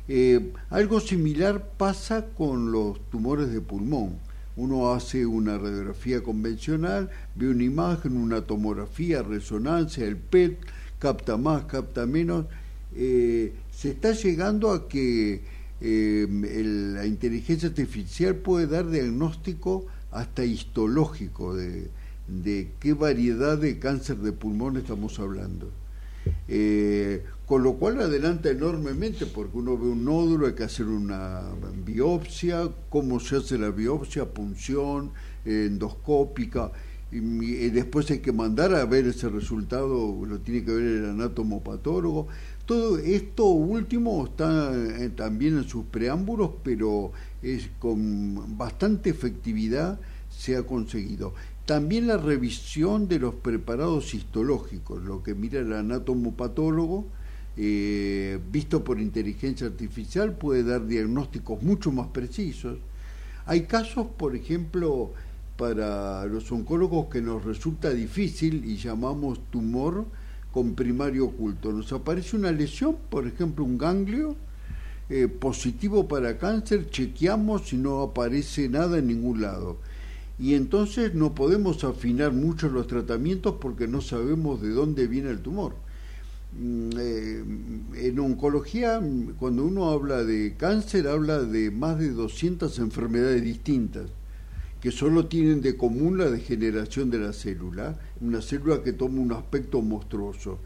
[0.09, 4.19] Eh, algo similar pasa con los tumores de pulmón.
[4.57, 10.59] Uno hace una radiografía convencional, ve una imagen, una tomografía, resonancia, el PET,
[10.99, 12.47] capta más, capta menos.
[12.95, 15.43] Eh, se está llegando a que
[15.79, 24.79] la inteligencia artificial puede dar diagnóstico hasta histológico de qué variedad de cáncer de pulmón
[24.79, 25.71] estamos hablando.
[26.49, 31.43] Eh, con lo cual adelanta enormemente, porque uno ve un nódulo, hay que hacer una
[31.85, 35.13] biopsia, cómo se hace la biopsia, punción,
[35.45, 36.73] endoscópica,
[37.13, 42.27] y, después hay que mandar a ver ese resultado, lo tiene que ver el anatomopatólogo.
[42.67, 47.13] Todo esto último está eh, también en sus preámbulos, pero
[47.43, 51.33] es con bastante efectividad se ha conseguido.
[51.67, 57.07] También la revisión de los preparados histológicos, lo que mira el anatomopatólogo,
[57.57, 62.79] eh, visto por inteligencia artificial, puede dar diagnósticos mucho más precisos.
[63.47, 65.11] Hay casos, por ejemplo,
[65.57, 70.07] para los oncólogos que nos resulta difícil y llamamos tumor
[70.53, 71.73] con primario oculto.
[71.73, 74.37] Nos aparece una lesión, por ejemplo, un ganglio,
[75.09, 79.79] eh, positivo para cáncer, chequeamos y no aparece nada en ningún lado.
[80.39, 85.41] Y entonces no podemos afinar mucho los tratamientos porque no sabemos de dónde viene el
[85.41, 85.75] tumor.
[86.59, 87.45] Mm, eh,
[87.97, 89.01] en oncología,
[89.39, 94.11] cuando uno habla de cáncer, habla de más de 200 enfermedades distintas
[94.81, 99.33] que solo tienen de común la degeneración de la célula, una célula que toma un
[99.33, 100.59] aspecto monstruoso.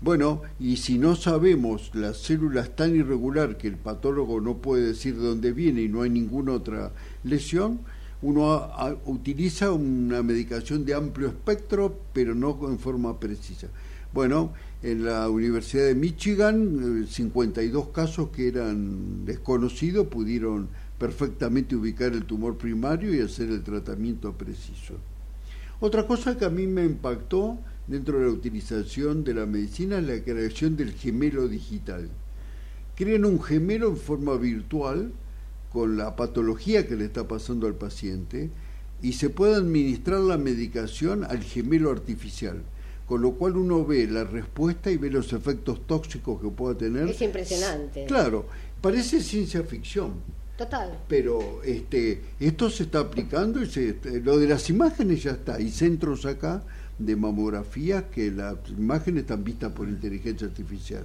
[0.00, 4.88] Bueno, y si no sabemos la célula es tan irregular que el patólogo no puede
[4.88, 6.92] decir de dónde viene y no hay ninguna otra
[7.22, 7.80] lesión,
[8.22, 8.70] uno
[9.06, 13.68] utiliza una medicación de amplio espectro, pero no en forma precisa.
[14.12, 14.52] Bueno,
[14.82, 20.68] en la Universidad de Michigan, 52 eh, casos que eran desconocidos pudieron
[20.98, 24.94] perfectamente ubicar el tumor primario y hacer el tratamiento preciso.
[25.80, 27.58] Otra cosa que a mí me impactó
[27.88, 32.08] dentro de la utilización de la medicina es la creación del gemelo digital.
[32.94, 35.12] Crean un gemelo en forma virtual
[35.72, 38.50] con la patología que le está pasando al paciente
[39.00, 42.62] y se puede administrar la medicación al gemelo artificial,
[43.06, 47.08] con lo cual uno ve la respuesta y ve los efectos tóxicos que pueda tener.
[47.08, 48.04] Es impresionante.
[48.04, 48.46] Claro,
[48.80, 50.12] parece ciencia ficción.
[50.58, 50.98] Total.
[51.08, 55.54] Pero este, esto se está aplicando y se, este, lo de las imágenes ya está.
[55.54, 56.62] Hay centros acá
[56.98, 61.04] de mamografías que las imágenes están vistas por inteligencia artificial.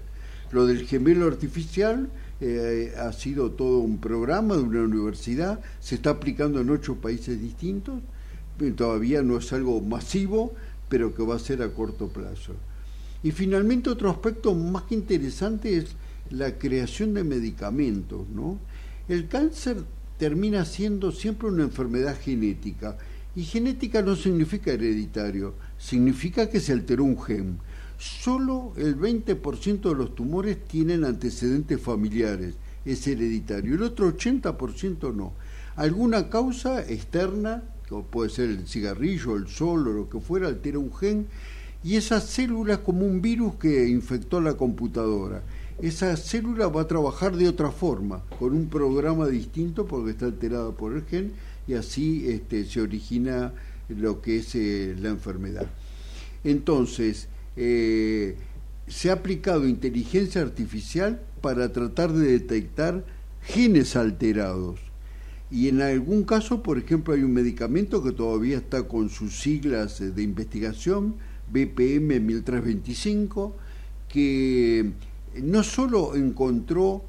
[0.51, 2.09] Lo del gemelo artificial
[2.39, 7.41] eh, ha sido todo un programa de una universidad, se está aplicando en ocho países
[7.41, 8.01] distintos,
[8.75, 10.53] todavía no es algo masivo,
[10.89, 12.53] pero que va a ser a corto plazo.
[13.23, 15.95] Y finalmente otro aspecto más interesante es
[16.29, 18.59] la creación de medicamentos, ¿no?
[19.07, 19.77] El cáncer
[20.17, 22.97] termina siendo siempre una enfermedad genética
[23.35, 27.59] y genética no significa hereditario, significa que se alteró un gen.
[27.97, 35.33] Solo el 20% de los tumores tienen antecedentes familiares, es hereditario, el otro 80% no.
[35.75, 40.79] Alguna causa externa, como puede ser el cigarrillo, el sol o lo que fuera, altera
[40.79, 41.27] un gen
[41.83, 45.43] y esa célula es como un virus que infectó la computadora.
[45.81, 50.71] Esa célula va a trabajar de otra forma, con un programa distinto porque está alterada
[50.71, 51.33] por el gen
[51.67, 53.53] y así este, se origina
[53.89, 55.67] lo que es eh, la enfermedad.
[56.43, 57.27] Entonces,
[57.57, 58.35] eh,
[58.87, 63.03] se ha aplicado inteligencia artificial para tratar de detectar
[63.41, 64.79] genes alterados.
[65.49, 69.99] Y en algún caso, por ejemplo, hay un medicamento que todavía está con sus siglas
[69.99, 71.15] de investigación,
[71.51, 73.55] BPM 1325,
[74.09, 74.91] que
[75.41, 77.03] no solo encontró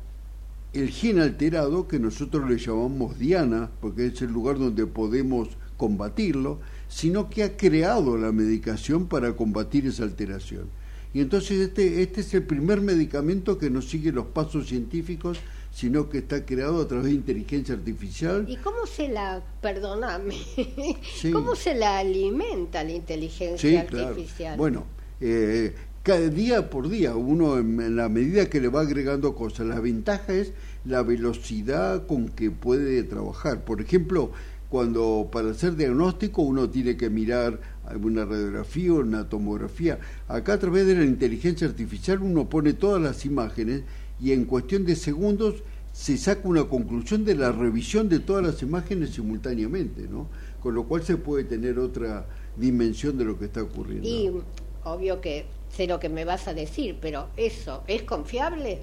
[0.73, 6.61] el gen alterado, que nosotros le llamamos Diana, porque es el lugar donde podemos combatirlo,
[6.89, 10.69] sino que ha creado la medicación para combatir esa alteración.
[11.15, 15.39] Y entonces este, este es el primer medicamento que no sigue los pasos científicos,
[15.73, 18.45] sino que está creado a través de inteligencia artificial.
[18.49, 20.37] ¿Y cómo se la, perdóname,
[21.33, 24.57] cómo se la alimenta la inteligencia artificial?
[24.57, 24.87] Bueno,
[25.21, 29.79] eh, cada día por día, uno en, la medida que le va agregando cosas, la
[29.81, 30.53] ventaja es
[30.85, 33.65] la velocidad con que puede trabajar.
[33.65, 34.33] Por ejemplo,
[34.69, 37.61] cuando para hacer diagnóstico uno tiene que mirar
[38.03, 39.99] una radiografía o una tomografía.
[40.29, 43.83] Acá a través de la inteligencia artificial uno pone todas las imágenes
[44.21, 45.63] y en cuestión de segundos
[45.93, 50.29] se saca una conclusión de la revisión de todas las imágenes simultáneamente, ¿no?
[50.61, 54.07] Con lo cual se puede tener otra dimensión de lo que está ocurriendo.
[54.07, 54.31] Y
[54.85, 58.83] obvio que sé lo que me vas a decir, pero eso, ¿es confiable?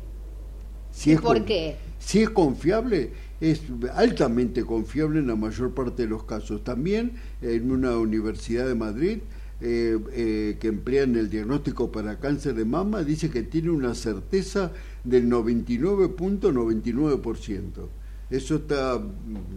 [0.96, 1.76] Si es por qué?
[2.00, 6.64] Si es confiable, es altamente confiable en la mayor parte de los casos.
[6.64, 9.18] También en una universidad de Madrid
[9.60, 14.72] eh, eh, que emplean el diagnóstico para cáncer de mama, dice que tiene una certeza
[15.04, 17.90] del 99.99%.
[18.30, 19.02] Eso está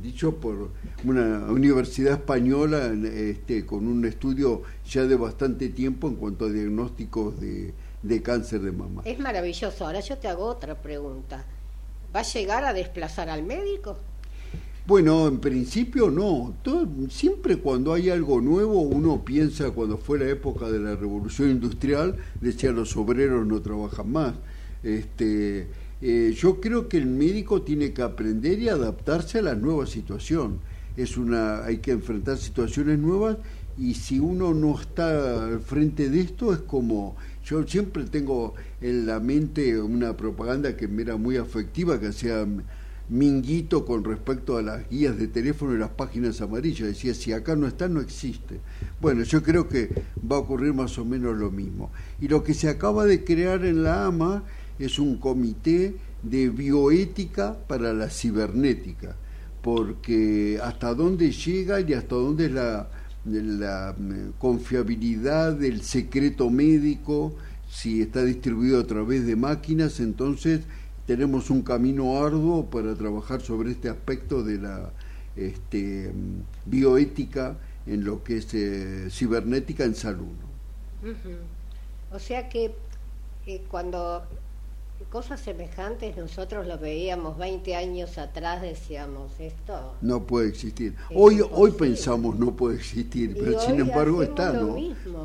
[0.03, 0.71] dicho por
[1.05, 7.41] una universidad española este, con un estudio ya de bastante tiempo en cuanto a diagnósticos
[7.41, 7.75] de,
[8.23, 9.03] cáncer de mama.
[9.05, 9.87] Es maravilloso.
[9.87, 11.45] Ahora yo te hago otra pregunta.
[12.15, 13.99] ¿Va a llegar a desplazar al médico?
[14.89, 16.55] Bueno, en principio no.
[17.11, 22.17] siempre cuando hay algo nuevo, uno piensa, cuando fue la época de la revolución industrial,
[22.41, 24.35] decía los obreros no trabajan más.
[24.83, 25.69] Este,
[26.01, 30.61] eh, yo creo que el médico tiene que aprender y adaptarse a la nueva situación.
[30.97, 33.37] Es una, hay que enfrentar situaciones nuevas
[33.79, 39.07] y si uno no está al frente de esto es como yo siempre tengo en
[39.07, 42.47] la mente una propaganda que me era muy afectiva que hacía
[43.09, 46.89] Minguito con respecto a las guías de teléfono y las páginas amarillas.
[46.89, 48.61] Decía si acá no está no existe.
[49.01, 49.89] Bueno yo creo que
[50.31, 51.91] va a ocurrir más o menos lo mismo.
[52.21, 54.43] Y lo que se acaba de crear en la AMA
[54.79, 59.17] es un comité de bioética para la cibernética,
[59.63, 62.91] porque hasta dónde llega y hasta dónde es la,
[63.25, 67.35] la mm, confiabilidad del secreto médico,
[67.69, 70.63] si está distribuido a través de máquinas, entonces
[71.07, 74.93] tenemos un camino arduo para trabajar sobre este aspecto de la
[75.37, 77.57] este, mm, bioética
[77.87, 80.35] en lo que es eh, cibernética en salud.
[82.11, 82.75] O sea que
[83.47, 84.27] eh, cuando
[85.11, 89.95] cosas semejantes nosotros lo veíamos 20 años atrás, decíamos, esto...
[90.03, 90.95] No puede existir.
[91.15, 94.77] Hoy, hoy pensamos no puede existir, pero sin embargo está, ¿no?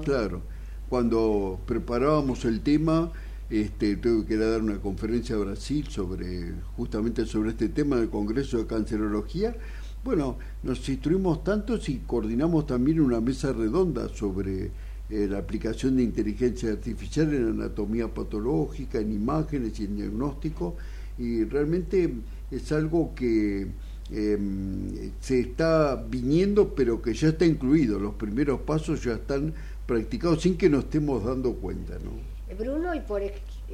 [0.03, 0.41] Claro.
[0.89, 3.11] Cuando preparábamos el tema,
[3.49, 7.97] Este, tuve que ir a dar una conferencia a Brasil sobre justamente sobre este tema
[7.97, 9.55] del Congreso de Cancerología.
[10.03, 14.71] Bueno, nos instruimos tanto y coordinamos también una mesa redonda sobre
[15.13, 20.75] eh, la aplicación de inteligencia artificial en anatomía patológica, en imágenes y en diagnóstico,
[21.19, 22.11] y realmente
[22.49, 23.67] es algo que
[24.11, 27.99] em, se está viniendo, pero que ya está incluido.
[27.99, 29.53] Los primeros pasos ya están
[29.85, 32.33] practicados sin que nos estemos dando cuenta, ¿no?
[32.57, 33.21] Bruno, y por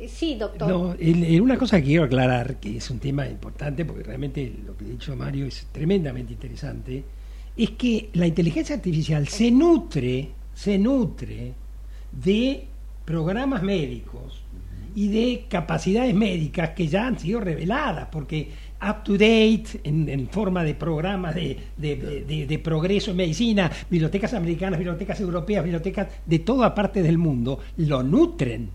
[0.09, 0.67] sí, doctor.
[0.67, 4.75] No, el, una cosa que quiero aclarar, que es un tema importante, porque realmente lo
[4.75, 7.01] que ha dicho Mario es tremendamente interesante,
[7.55, 11.53] es que la inteligencia artificial se nutre, se nutre
[12.11, 12.65] de
[13.05, 14.43] programas médicos
[14.93, 18.49] y de capacidades médicas que ya han sido reveladas, porque
[18.81, 25.21] up to date en, forma de programas de, de, progreso en medicina, bibliotecas americanas, bibliotecas
[25.21, 28.69] europeas, bibliotecas de toda parte del mundo, lo nutren.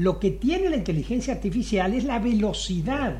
[0.00, 3.16] Lo que tiene la inteligencia artificial es la velocidad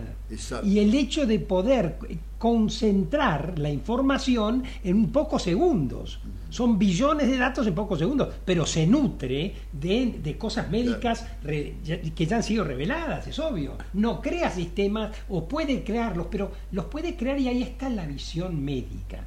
[0.64, 1.98] y el hecho de poder
[2.38, 6.20] concentrar la información en pocos segundos.
[6.48, 12.36] Son billones de datos en pocos segundos, pero se nutre de, cosas médicas que ya
[12.36, 13.76] han sido reveladas, es obvio.
[13.92, 18.64] No crea sistemas o puede crearlos, pero los puede crear y ahí está la visión
[18.64, 19.22] médica.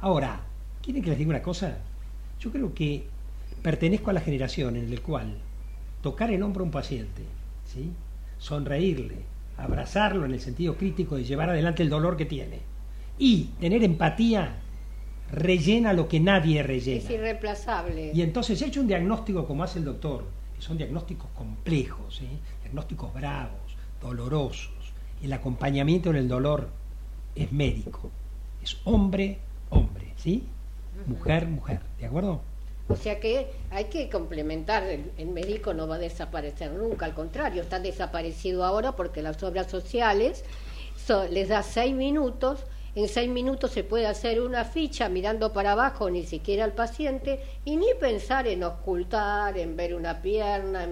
[0.00, 0.40] Ahora,
[0.80, 1.76] ¿quieren que les diga una cosa?
[2.40, 3.04] Yo creo que
[3.60, 5.36] pertenezco a la generación en la cual
[6.02, 7.22] tocar el hombro a un paciente,
[7.64, 7.90] ¿sí?
[8.38, 9.16] sonreírle,
[9.56, 12.60] abrazarlo en el sentido crítico de llevar adelante el dolor que tiene
[13.18, 14.56] y tener empatía
[15.32, 17.02] rellena lo que nadie rellena.
[17.02, 18.12] Es irreemplazable.
[18.14, 20.24] Y entonces, he hecho un diagnóstico como hace el doctor,
[20.56, 22.38] que son diagnósticos complejos, ¿eh?
[22.62, 24.92] diagnósticos bravos, dolorosos,
[25.22, 26.68] el acompañamiento en el dolor
[27.34, 28.10] es médico,
[28.62, 29.38] es hombre,
[29.70, 30.44] hombre, ¿sí?
[31.06, 32.40] Mujer, mujer, ¿de acuerdo?
[32.88, 37.62] O sea que hay que complementar, el, médico no va a desaparecer nunca, al contrario,
[37.62, 40.42] está desaparecido ahora porque las obras sociales
[41.30, 42.64] les da seis minutos,
[42.94, 47.40] en seis minutos se puede hacer una ficha mirando para abajo, ni siquiera al paciente,
[47.64, 50.88] y ni pensar en ocultar, en ver una pierna.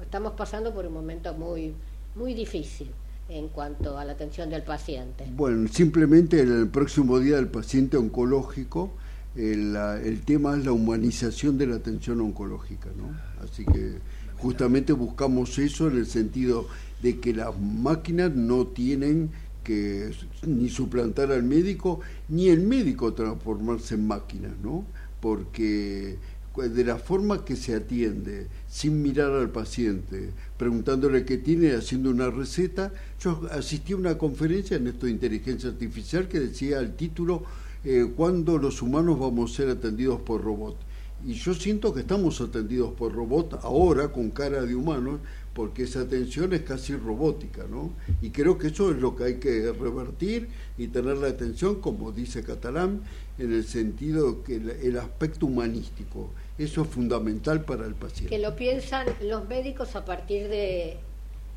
[0.00, 1.74] Estamos pasando por un momento muy,
[2.16, 2.90] muy difícil
[3.28, 5.24] en cuanto a la atención del paciente.
[5.30, 8.90] Bueno, simplemente el próximo día del paciente oncológico
[9.34, 13.08] el, tema es la humanización de la atención oncológica, ¿no?
[13.42, 13.94] Así que
[14.36, 16.66] justamente buscamos eso en el sentido
[17.02, 19.30] de que las máquinas no tienen
[19.64, 20.12] que
[20.46, 24.84] ni suplantar al médico, ni el médico transformarse en máquinas, ¿no?
[25.20, 26.18] Porque
[26.56, 32.28] de la forma que se atiende, sin mirar al paciente, preguntándole qué tiene, haciendo una
[32.28, 32.92] receta.
[33.20, 37.44] Yo asistí a una conferencia en esto de inteligencia artificial que decía el título
[37.84, 40.76] eh, cuando los humanos vamos a ser atendidos por robot.
[41.24, 45.20] Y yo siento que estamos atendidos por robot ahora con cara de humanos,
[45.54, 47.92] porque esa atención es casi robótica, ¿no?
[48.20, 52.10] Y creo que eso es lo que hay que revertir y tener la atención, como
[52.10, 53.02] dice Catalán,
[53.38, 58.34] en el sentido que el, aspecto humanístico, eso es fundamental para el paciente.
[58.34, 60.96] Que lo piensan los médicos a partir de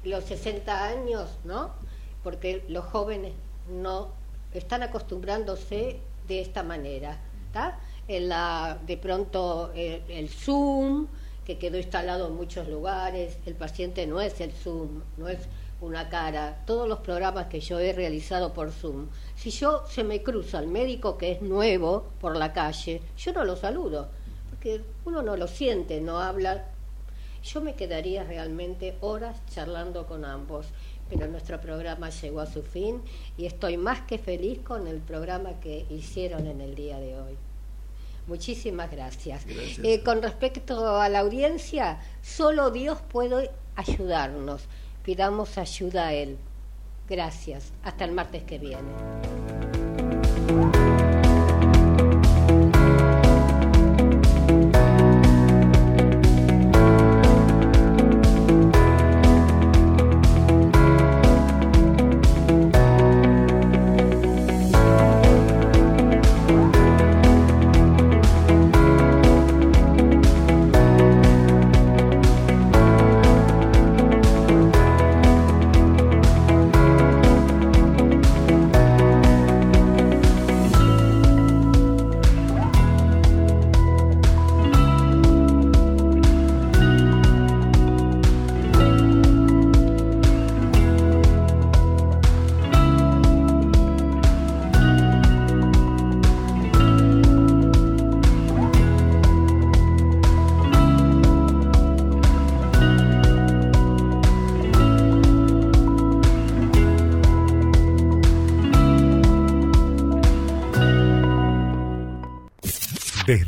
[0.03, 1.71] los 60 años, ¿no?
[2.23, 3.33] Porque los jóvenes
[3.81, 4.09] no
[4.53, 7.19] están acostumbrándose de esta manera.
[8.07, 11.07] la, de pronto el, el, Zoom,
[11.45, 15.39] que quedó instalado en muchos lugares, el paciente no es el Zoom, no es
[15.81, 20.23] una cara, todos los programas que yo he realizado por Zoom, si yo se me
[20.23, 24.09] cruza el médico que es nuevo por la calle, yo no lo saludo,
[24.49, 26.65] porque uno no lo siente, no habla.
[27.43, 30.65] Yo me quedaría realmente horas charlando con ambos
[31.09, 33.01] pero nuestro programa llegó a su fin
[33.37, 37.37] y estoy más que feliz con el programa que hicieron en el día de hoy.
[38.27, 39.45] Muchísimas gracias.
[39.83, 44.63] Eh, con respecto a la audiencia, solo Dios puede ayudarnos.
[45.03, 46.37] Pidamos ayuda a Él.
[47.07, 47.71] Gracias.
[47.83, 49.44] Hasta el martes que viene.